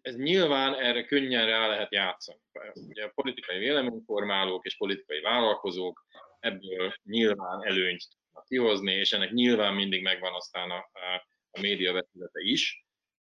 [0.00, 2.40] ez nyilván erre könnyen rá lehet játszani.
[2.88, 6.06] Ugye a politikai véleményformálók és politikai vállalkozók
[6.40, 10.88] ebből nyilván előnyt tudnak kihozni, és ennek nyilván mindig megvan aztán a,
[11.50, 12.84] a média vetülete is.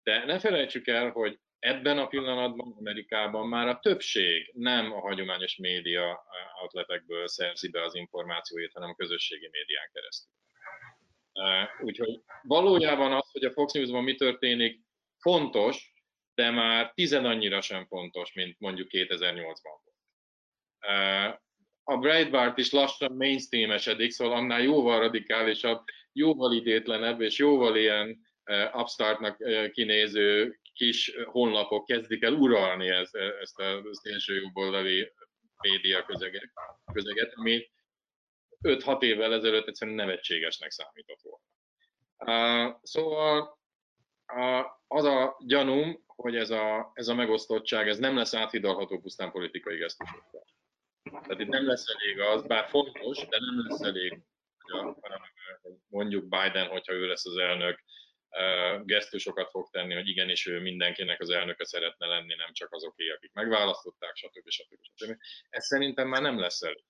[0.03, 5.55] De ne felejtsük el, hogy ebben a pillanatban Amerikában már a többség nem a hagyományos
[5.55, 6.23] média
[6.61, 10.31] outletekből szerzi be az információit, hanem a közösségi médián keresztül.
[11.79, 14.81] Úgyhogy valójában az, hogy a Fox News-ban mi történik,
[15.19, 15.93] fontos,
[16.35, 21.41] de már tizen annyira sem fontos, mint mondjuk 2008-ban volt.
[21.83, 28.17] A Breitbart is lassan mainstreamesedik, szóval annál jóval radikálisabb, jóval idétlenebb és jóval ilyen
[28.73, 29.37] upstartnak
[29.71, 35.13] kinéző kis honlapok kezdik el uralni ezt, ezt a szélső jobboldali
[35.61, 36.51] média közeget,
[36.93, 37.69] közeget, ami
[38.61, 42.79] 5-6 évvel ezelőtt egyszerűen nevetségesnek számított volna.
[42.83, 43.59] Szóval
[44.87, 49.77] az a gyanúm, hogy ez a, ez a megosztottság ez nem lesz áthidalható pusztán politikai
[49.77, 50.45] gesztusokkal.
[51.03, 54.21] Tehát itt nem lesz elég az, bár fontos, de nem lesz elég
[55.87, 57.83] mondjuk Biden, hogyha ő lesz az elnök,
[58.83, 63.33] gesztusokat fog tenni, hogy igenis ő mindenkinek az elnöke szeretne lenni, nem csak azoké, akik
[63.33, 64.49] megválasztották, stb.
[64.49, 64.79] stb.
[64.81, 65.17] stb.
[65.49, 66.83] Ez szerintem már nem lesz elég.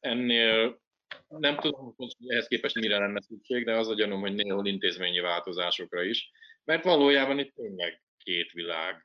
[0.00, 0.84] Ennél
[1.28, 5.20] nem tudom, hogy ehhez képest mire lenne szükség, de az a gyanúm, hogy néhol intézményi
[5.20, 6.30] változásokra is,
[6.64, 9.02] mert valójában itt tényleg két világ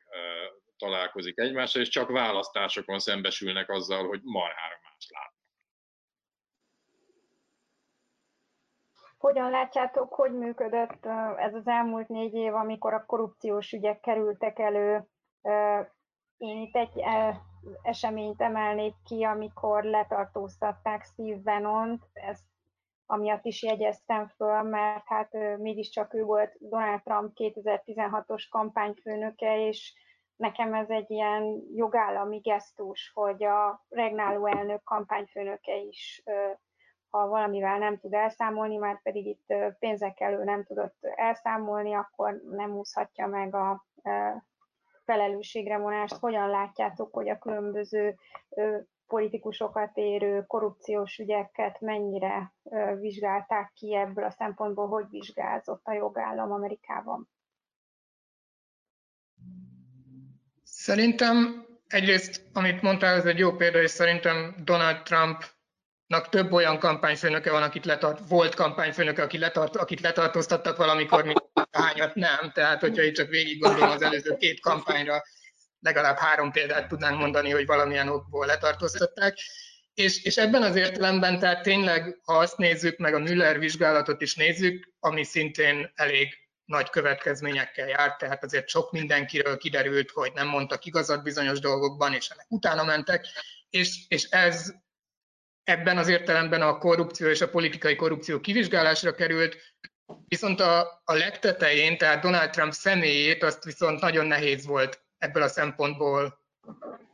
[0.77, 5.30] találkozik egymással, és csak választásokon szembesülnek azzal, hogy marhára más lát.
[9.21, 11.05] Hogyan látjátok, hogy működött
[11.37, 15.07] ez az elmúlt négy év, amikor a korrupciós ügyek kerültek elő?
[16.37, 17.03] Én itt egy
[17.81, 22.43] eseményt emelnék ki, amikor letartóztatták Steve Bannon-t, ezt
[23.05, 29.93] amiatt is jegyeztem föl, mert hát mégiscsak ő volt Donald Trump 2016-os kampányfőnöke, és
[30.35, 36.23] nekem ez egy ilyen jogállami gesztus, hogy a regnáló elnök kampányfőnöke is
[37.11, 42.71] ha valamivel nem tud elszámolni, már pedig itt pénzekkel ő nem tudott elszámolni, akkor nem
[42.71, 43.85] úszhatja meg a
[45.05, 46.13] felelősségre vonást.
[46.13, 48.17] Hogyan látjátok, hogy a különböző
[49.07, 52.53] politikusokat érő korrupciós ügyeket mennyire
[52.99, 57.29] vizsgálták ki ebből a szempontból, hogy vizsgázott a jogállam Amerikában?
[60.63, 65.43] Szerintem egyrészt, amit mondtál, ez egy jó példa, és szerintem Donald Trump
[66.19, 72.15] több olyan kampányfőnöke van, akit letart, volt kampányfőnöke, akit, letart, akit letartóztattak valamikor, mint hányat
[72.15, 72.51] nem.
[72.53, 75.23] Tehát, hogyha itt csak végig gondolom az előző két kampányra,
[75.79, 79.37] legalább három példát tudnánk mondani, hogy valamilyen okból letartóztatták.
[79.93, 84.35] És, és ebben az értelemben, tehát tényleg, ha azt nézzük, meg a Müller vizsgálatot is
[84.35, 86.27] nézzük, ami szintén elég
[86.65, 92.29] nagy következményekkel járt, tehát azért sok mindenkiről kiderült, hogy nem mondtak igazat bizonyos dolgokban, és
[92.29, 93.25] ennek utána mentek,
[93.69, 94.73] és, és ez
[95.63, 99.57] ebben az értelemben a korrupció és a politikai korrupció kivizsgálásra került,
[100.27, 105.47] viszont a, a legtetején, tehát Donald Trump személyét, azt viszont nagyon nehéz volt ebből a
[105.47, 106.39] szempontból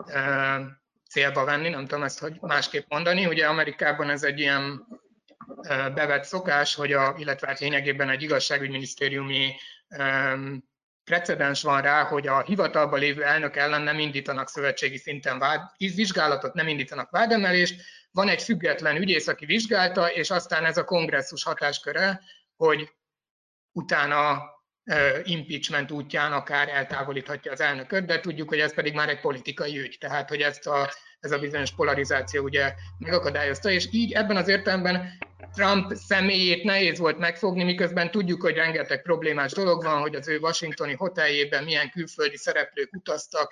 [0.06, 0.60] e,
[1.10, 3.26] célba venni, nem tudom ezt hogy másképp mondani.
[3.26, 4.88] Ugye Amerikában ez egy ilyen
[5.62, 9.56] e, bevett szokás, hogy a, illetve hát lényegében egy igazságügyminisztériumi
[9.88, 10.36] e,
[11.04, 16.54] precedens van rá, hogy a hivatalban lévő elnök ellen nem indítanak szövetségi szinten vád, vizsgálatot,
[16.54, 17.82] nem indítanak vádemelést,
[18.18, 22.22] van egy független ügyész, aki vizsgálta, és aztán ez a kongresszus hatásköre,
[22.56, 22.94] hogy
[23.72, 24.42] utána
[25.24, 29.98] impeachment útján akár eltávolíthatja az elnököt, de tudjuk, hogy ez pedig már egy politikai ügy,
[30.00, 30.90] tehát hogy ezt a,
[31.28, 35.18] ez a bizonyos polarizáció ugye megakadályozta, és így ebben az értelemben
[35.54, 40.38] Trump személyét nehéz volt megfogni, miközben tudjuk, hogy rengeteg problémás dolog van, hogy az ő
[40.40, 43.52] washingtoni hoteljében milyen külföldi szereplők utaztak,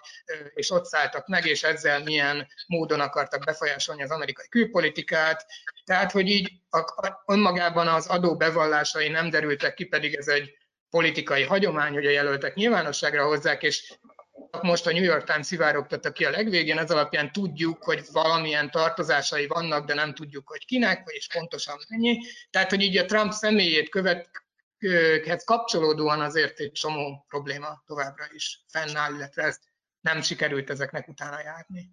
[0.54, 5.46] és ott szálltak meg, és ezzel milyen módon akartak befolyásolni az amerikai külpolitikát.
[5.86, 6.84] Tehát, hogy így a,
[7.26, 10.58] önmagában az adó bevallásai nem derültek ki, pedig ez egy
[10.90, 13.94] politikai hagyomány, hogy a jelöltek nyilvánosságra hozzák, és
[14.62, 19.48] most a New York Times szivárogtatta ki a legvégén, ez alapján tudjuk, hogy valamilyen tartozásai
[19.48, 22.20] vannak, de nem tudjuk, hogy kinek, és pontosan mennyi.
[22.50, 29.14] Tehát, hogy így a Trump személyét követhez kapcsolódóan azért egy csomó probléma továbbra is fennáll,
[29.14, 29.62] illetve ezt
[30.02, 31.90] nem sikerült ezeknek utána járni.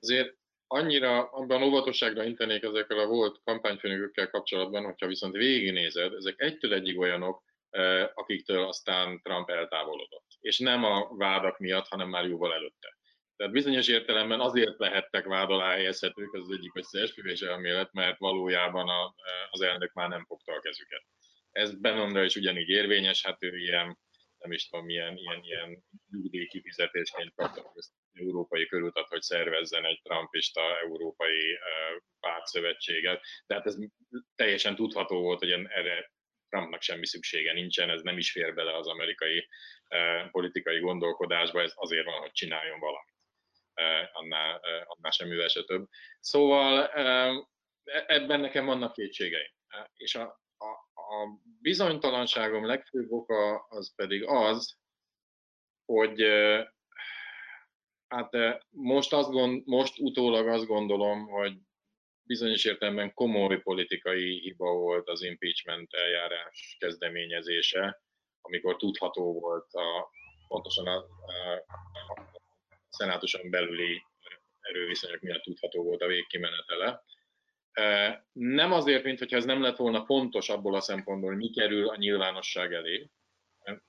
[0.00, 6.74] Azért annyira abban óvatosságra intenék ezekkel a volt kampányfőnökökkel kapcsolatban, hogyha viszont végignézed, ezek egytől
[6.74, 10.29] egyig olyanok, eh, akiktől aztán Trump eltávolodott.
[10.40, 12.98] És nem a vádak miatt, hanem már jóval előtte.
[13.36, 18.88] Tehát bizonyos értelemben azért lehettek vád alá helyezhetők, az, az egyik összeesküvés elmélet, mert valójában
[18.88, 19.14] a,
[19.50, 21.02] az elnök már nem fogta a kezüket.
[21.50, 23.98] Ez Bennonra is ugyanígy érvényes, hát ő ilyen
[24.38, 30.00] nem is tudom, milyen, ilyen, ilyen nyugdíj kifizetésként kaptak ezt európai körutat, hogy szervezzen egy
[30.02, 31.58] trumpista európai
[32.20, 33.22] pártszövetséget.
[33.46, 33.76] De hát ez
[34.34, 36.12] teljesen tudható volt, hogy erre
[36.48, 39.48] Trumpnak semmi szüksége nincsen, ez nem is fér bele az amerikai
[40.30, 43.14] politikai gondolkodásba, ez azért van, hogy csináljon valamit.
[44.12, 45.88] Annál, annál semmivel se több.
[46.20, 49.52] Szóval e-, ebben nekem vannak kétségeim.
[49.96, 50.40] És a,
[50.94, 54.78] a bizonytalanságom legfőbb oka az pedig az,
[55.84, 56.22] hogy
[58.08, 58.30] hát
[58.68, 61.52] most, azt gond, most utólag azt gondolom, hogy
[62.22, 68.02] bizonyos értelemben komoly politikai hiba volt az impeachment eljárás kezdeményezése,
[68.40, 70.10] amikor tudható volt a,
[70.48, 71.54] pontosan a, a,
[72.08, 72.40] a
[72.88, 74.02] szenátuson belüli
[74.60, 77.04] erőviszonyok miatt tudható volt a végkimenetele.
[78.32, 81.88] Nem azért, mint hogyha ez nem lett volna fontos abból a szempontból, hogy mi kerül
[81.88, 83.10] a nyilvánosság elé.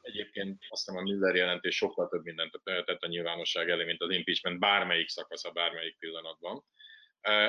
[0.02, 4.10] Egyébként azt hiszem a Miller jelentés sokkal több mindent tett a nyilvánosság elé, mint az
[4.10, 6.64] impeachment bármelyik szakasza, bármelyik pillanatban.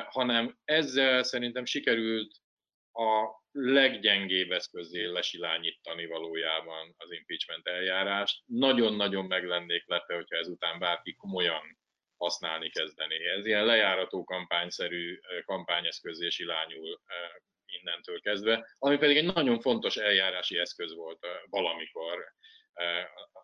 [0.08, 2.32] hanem ezzel szerintem sikerült
[2.92, 8.42] a leggyengébb eszközé lesilányítani valójában az impeachment eljárást.
[8.46, 11.78] Nagyon-nagyon meg lennék lepve, hogyha ezután bárki komolyan
[12.16, 13.28] használni kezdené.
[13.28, 17.00] Ez ilyen lejárató kampányszerű kampányeszközé silányul
[17.66, 22.32] innentől kezdve, ami pedig egy nagyon fontos eljárási eszköz volt valamikor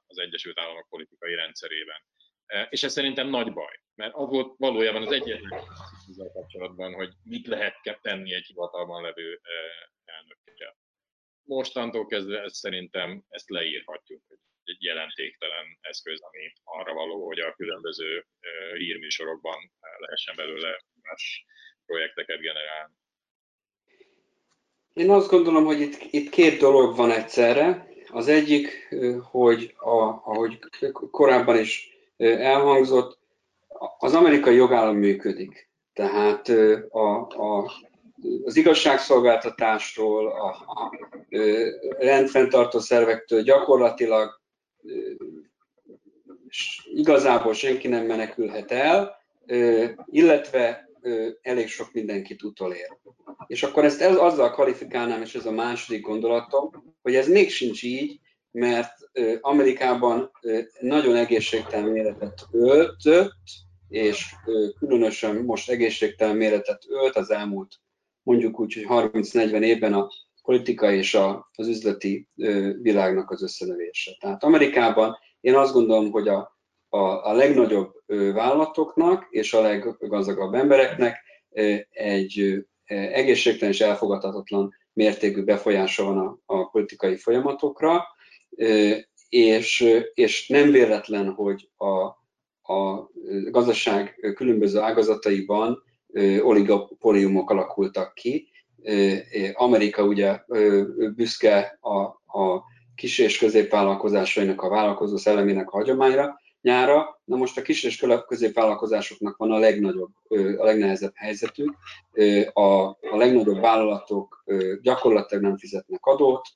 [0.07, 2.03] az Egyesült Államok politikai rendszerében.
[2.69, 5.63] És ez szerintem nagy baj, mert az volt valójában az egyetlen
[6.09, 9.41] ezzel kapcsolatban, hogy mit lehet tenni egy hivatalban levő
[10.19, 10.77] elnökkel.
[11.43, 17.55] Mostantól kezdve ezt szerintem ezt leírhatjuk, hogy egy jelentéktelen eszköz, ami arra való, hogy a
[17.55, 18.27] különböző
[18.75, 21.45] hírműsorokban lehessen belőle más
[21.87, 22.95] projekteket generálni.
[24.93, 27.87] Én azt gondolom, hogy itt, itt két dolog van egyszerre.
[28.11, 28.89] Az egyik,
[29.23, 30.59] hogy a, ahogy
[31.11, 33.19] korábban is elhangzott,
[33.99, 35.71] az amerikai jogállam működik.
[35.93, 36.49] Tehát
[36.89, 37.73] a, a,
[38.45, 40.93] az igazságszolgáltatásról, a, a
[41.99, 44.41] rendfenntartó szervektől gyakorlatilag
[46.95, 49.17] igazából senki nem menekülhet el,
[50.07, 50.89] illetve
[51.43, 52.97] elég sok mindenkit utolér.
[53.47, 57.83] És akkor ezt ez, azzal kvalifikálnám, és ez a második gondolatom, hogy ez még sincs
[57.83, 58.93] így, mert
[59.41, 60.31] Amerikában
[60.81, 63.43] nagyon egészségtelen méretet öltött,
[63.89, 64.35] és
[64.79, 67.81] különösen most egészségtelen méretet ölt az elmúlt
[68.29, 70.11] mondjuk úgy, hogy 30-40 évben a
[70.43, 72.29] politika és a, az üzleti
[72.83, 74.17] világnak az összenövése.
[74.21, 76.59] Tehát Amerikában én azt gondolom, hogy a,
[76.89, 81.17] a, a legnagyobb vállalatoknak és a leggazdagabb embereknek
[81.91, 88.05] egy egészségtelen és elfogadhatatlan mértékű befolyása van a, a politikai folyamatokra,
[89.29, 91.93] és, és nem véletlen, hogy a,
[92.73, 93.11] a
[93.51, 95.83] gazdaság különböző ágazataiban
[96.43, 98.49] oligopóliumok alakultak ki.
[99.53, 100.41] Amerika ugye
[101.17, 101.99] büszke a,
[102.41, 107.21] a kis és középvállalkozásainak, a vállalkozó szellemének a hagyományra, nyára.
[107.25, 110.11] Na most a kis és középvállalkozásoknak van a legnagyobb,
[110.59, 111.77] a legnehezebb helyzetük.
[112.53, 114.45] A, a legnagyobb vállalatok
[114.83, 116.49] gyakorlatilag nem fizetnek adót,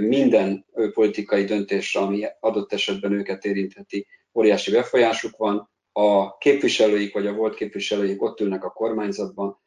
[0.00, 5.70] minden politikai döntésre, ami adott esetben őket érintheti, óriási befolyásuk van.
[5.92, 9.60] A képviselőik vagy a volt képviselőik ott ülnek a kormányzatban,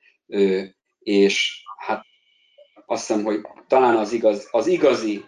[1.00, 2.06] és hát
[2.86, 5.24] azt hiszem, hogy talán az, igaz, az igazi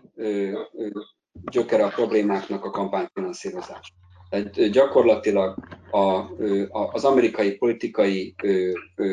[1.51, 3.93] gyökere a problémáknak a kampányfinanszírozás.
[4.29, 5.57] Tehát gyakorlatilag
[5.91, 6.25] a,
[6.91, 8.35] az amerikai politikai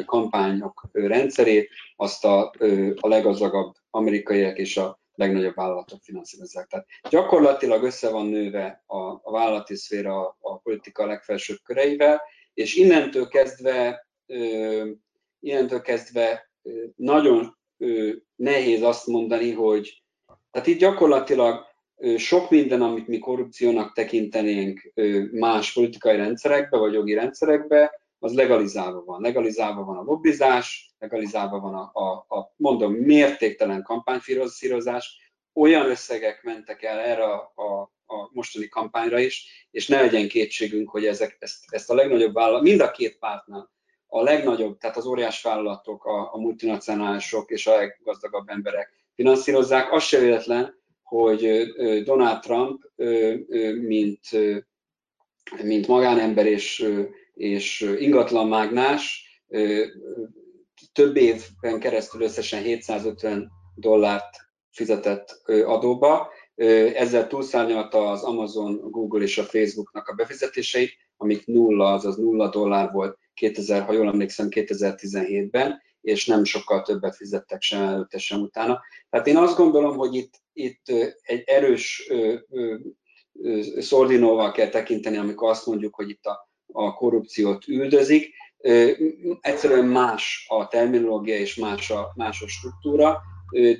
[0.07, 2.53] kampányok rendszerét azt a,
[3.01, 6.67] a legazagabb amerikaiak és a legnagyobb vállalatok finanszírozzák.
[6.67, 12.23] Tehát gyakorlatilag össze van nőve a, a vállalati szféra a, a politika legfelsőbb köreivel,
[12.55, 14.07] és innentől kezdve,
[15.41, 16.51] innentől kezdve
[16.97, 17.59] nagyon
[18.37, 20.03] nehéz azt mondani, hogy
[20.51, 21.65] tehát itt gyakorlatilag
[22.17, 24.93] sok minden, amit mi korrupciónak tekintenénk
[25.33, 29.21] más politikai rendszerekbe vagy jogi rendszerekbe, az legalizálva van.
[29.21, 35.33] Legalizálva van a lobbizás, legalizálva van a, a, a mondom, mértéktelen kampányfinanszírozás.
[35.53, 40.91] Olyan összegek mentek el erre a, a, a mostani kampányra is, és ne legyen kétségünk,
[40.91, 43.73] hogy ezek, ezt, ezt a legnagyobb vállalat, mind a két pártnál,
[44.07, 49.93] a legnagyobb, tehát az óriás vállalatok, a, a multinacionálisok és a leggazdagabb emberek finanszírozzák.
[49.93, 51.73] Az se véletlen, hogy
[52.05, 52.83] Donald Trump,
[53.81, 54.21] mint,
[55.63, 56.89] mint magánember és,
[57.35, 59.25] és ingatlanmágnás,
[60.95, 64.37] több évben keresztül összesen 750 dollárt
[64.71, 66.29] fizetett adóba,
[66.95, 72.93] ezzel túlszárnyalta az Amazon, Google és a Facebooknak a befizetéseit, amik nulla, azaz nulla dollár
[72.93, 78.81] volt 2000, ha jól emlékszem, 2017-ben, és nem sokkal többet fizettek sem előtte, sem utána.
[79.11, 80.89] Tehát én azt gondolom, hogy itt, itt
[81.23, 82.11] egy erős
[83.79, 88.35] szordinóval kell tekinteni, amikor azt mondjuk, hogy itt a, a korrupciót üldözik.
[89.41, 93.21] Egyszerűen más a terminológia és más a, más a struktúra,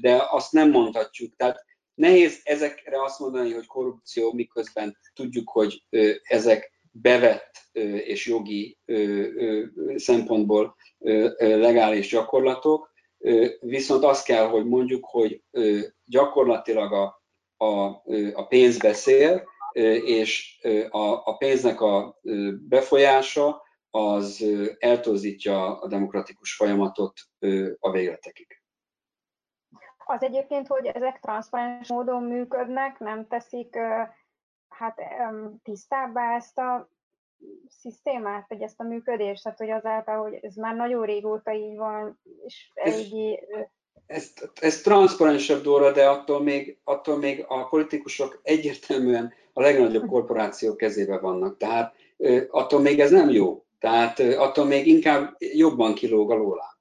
[0.01, 1.37] de azt nem mondhatjuk.
[1.37, 1.65] Tehát
[1.95, 5.83] nehéz ezekre azt mondani, hogy korrupció, miközben tudjuk, hogy
[6.23, 7.51] ezek bevett
[8.05, 8.79] és jogi
[9.97, 10.77] szempontból
[11.39, 12.93] legális gyakorlatok,
[13.61, 15.43] viszont azt kell, hogy mondjuk, hogy
[16.05, 17.23] gyakorlatilag a,
[17.65, 18.03] a,
[18.35, 19.45] a pénz beszél,
[20.05, 20.59] és
[20.91, 22.21] a, a pénznek a
[22.69, 23.64] befolyása
[23.97, 24.45] az
[24.79, 27.13] eltorzítja a demokratikus folyamatot
[27.79, 28.63] a végletekig.
[30.07, 33.77] Az egyébként, hogy ezek transzparens módon működnek, nem teszik
[34.69, 35.01] hát
[35.63, 36.89] tisztábbá ezt a
[37.69, 42.21] szisztémát, vagy ezt a működést, tehát hogy azáltal, hogy ez már nagyon régóta így van,
[42.45, 43.47] és eléggé...
[43.49, 43.67] Ez,
[44.07, 50.77] ez, ez transzparensebb Dóra, de attól még, attól még a politikusok egyértelműen a legnagyobb korporációk
[50.77, 51.57] kezébe vannak.
[51.57, 51.95] Tehát
[52.51, 53.64] attól még ez nem jó.
[53.79, 56.77] Tehát attól még inkább jobban kilóg a lólá.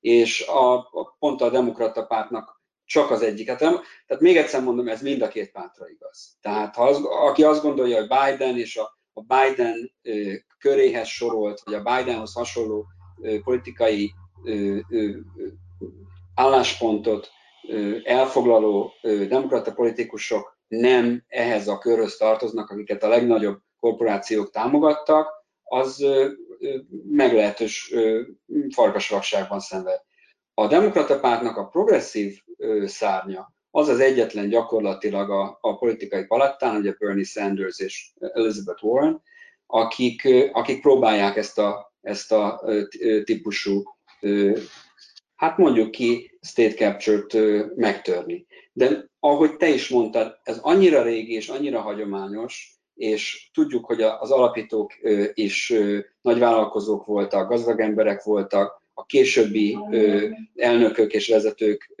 [0.00, 3.48] És a, a, pont a demokrata pártnak csak az egyik.
[3.48, 6.36] Hát tehát még egyszer mondom, ez mind a két pártra igaz.
[6.40, 9.92] Tehát ha az, aki azt gondolja, hogy Biden és a, a Biden
[10.58, 12.86] köréhez sorolt, vagy a Bidenhoz hasonló
[13.44, 14.14] politikai
[16.34, 17.30] álláspontot
[18.04, 25.33] elfoglaló demokrata politikusok nem ehhez a körhöz tartoznak, akiket a legnagyobb korporációk támogattak,
[25.64, 26.04] az
[27.10, 27.94] meglehetős
[28.70, 30.00] farkasvakságban szenved.
[30.54, 32.38] A demokrata pártnak a progresszív
[32.84, 39.22] szárnya az az egyetlen gyakorlatilag a, a politikai palettán, ugye Bernie Sanders és Elizabeth Warren,
[39.66, 42.62] akik, akik próbálják ezt a, ezt a
[43.24, 43.82] típusú,
[45.34, 47.36] hát mondjuk ki, state capture-t
[47.76, 48.46] megtörni.
[48.72, 54.30] De ahogy te is mondtad, ez annyira régi és annyira hagyományos, és tudjuk, hogy az
[54.30, 54.92] alapítók
[55.34, 55.74] is
[56.20, 59.78] nagyvállalkozók voltak, gazdag emberek voltak, a későbbi
[60.56, 61.94] elnökök és vezetők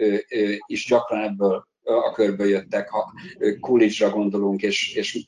[0.66, 3.12] is gyakran ebből a körből jöttek, ha
[3.60, 5.24] Coolidge-ra gondolunk, és, és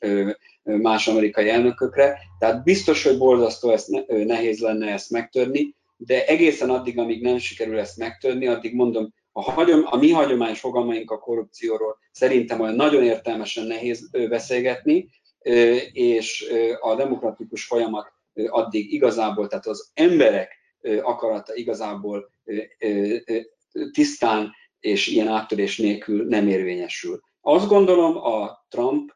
[0.63, 2.17] más amerikai elnökökre.
[2.39, 7.79] Tehát biztos, hogy borzasztó ezt nehéz lenne ezt megtörni, de egészen addig, amíg nem sikerül
[7.79, 13.03] ezt megtörni, addig mondom, a, hagyom, a mi hagyományos fogalmaink a korrupcióról szerintem olyan nagyon
[13.03, 15.09] értelmesen nehéz beszélgetni,
[15.91, 18.11] és a demokratikus folyamat
[18.47, 20.51] addig igazából, tehát az emberek
[21.01, 22.31] akarata igazából
[23.91, 27.21] tisztán és ilyen áttörés nélkül nem érvényesül.
[27.41, 29.11] Azt gondolom a Trump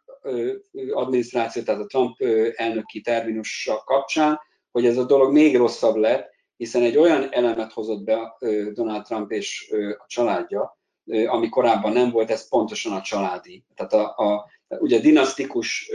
[0.92, 2.22] adminisztráció, tehát a Trump
[2.56, 4.40] elnöki terminussal kapcsán,
[4.72, 8.38] hogy ez a dolog még rosszabb lett, hiszen egy olyan elemet hozott be
[8.74, 10.80] Donald Trump és a családja,
[11.26, 13.64] ami korábban nem volt, ez pontosan a családi.
[13.76, 15.91] Tehát a, a ugye dinasztikus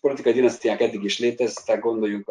[0.00, 2.28] politikai dinasztiák eddig is léteztek, gondoljunk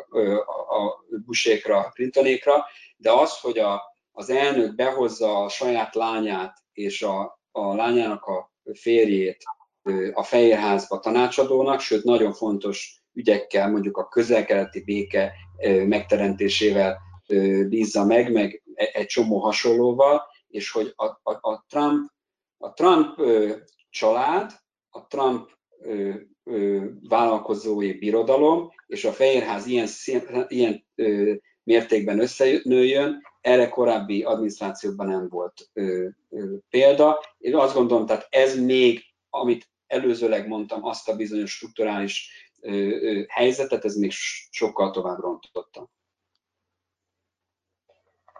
[0.69, 2.65] a Busékra, a Clintonékra,
[2.97, 3.81] de az, hogy a,
[4.11, 9.43] az elnök behozza a saját lányát és a, a lányának a férjét
[10.13, 15.33] a Fehérházba tanácsadónak, sőt nagyon fontos ügyekkel, mondjuk a közel-keleti béke
[15.85, 16.97] megteremtésével
[17.67, 22.11] bízza meg, meg e, egy csomó hasonlóval, és hogy a, a, a Trump,
[22.57, 23.21] a Trump
[23.89, 24.51] család,
[24.89, 25.49] a Trump
[27.09, 29.87] vállalkozói birodalom, és a Fehérház ilyen,
[30.47, 30.85] ilyen
[31.63, 37.19] mértékben összenőjön, erre korábbi adminisztrációkban nem volt ö, ö, példa.
[37.37, 42.29] Én azt gondolom, tehát ez még, amit előzőleg mondtam, azt a bizonyos strukturális
[42.61, 44.11] ö, ö, helyzetet, ez még
[44.49, 45.89] sokkal tovább rontotta.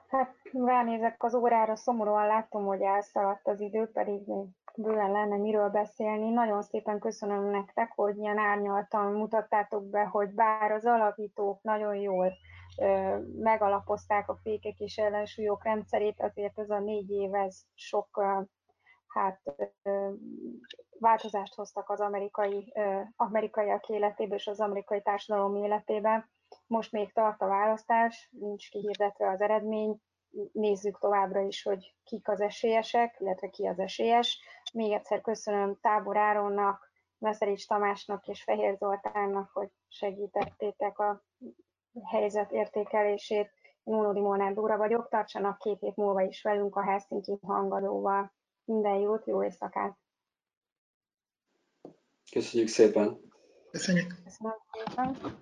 [0.08, 4.46] Hát ránézek az órára, szomorúan látom, hogy elszaladt az idő, pedig még
[4.82, 6.30] bőven lenne miről beszélni.
[6.30, 12.34] Nagyon szépen köszönöm nektek, hogy ilyen árnyaltan mutattátok be, hogy bár az alapítók nagyon jól
[12.82, 18.42] ö, megalapozták a fékek és ellensúlyok rendszerét, azért ez a négy év ez sok ö,
[19.08, 19.42] hát,
[19.84, 20.10] ö,
[21.00, 26.30] változást hoztak az amerikai, ö, amerikaiak életébe és az amerikai társadalom életében.
[26.68, 29.98] Most még tart a választás, nincs kihirdetve az eredmény,
[30.52, 34.40] nézzük továbbra is, hogy kik az esélyesek, illetve ki az esélyes.
[34.74, 41.24] Még egyszer köszönöm Tábor Áronnak, Meszerics Tamásnak és Fehér Zoltánnak, hogy segítettétek a
[42.04, 43.52] helyzet értékelését.
[43.84, 48.34] Én Unodi Molnár Dóra vagyok, tartsanak két hét múlva is velünk a Helsinki hangadóval.
[48.64, 49.98] Minden jót, jó éjszakát!
[52.32, 53.20] Köszönjük szépen!
[53.72, 54.16] Köszönjük!
[54.24, 55.38] Köszönöm szépen!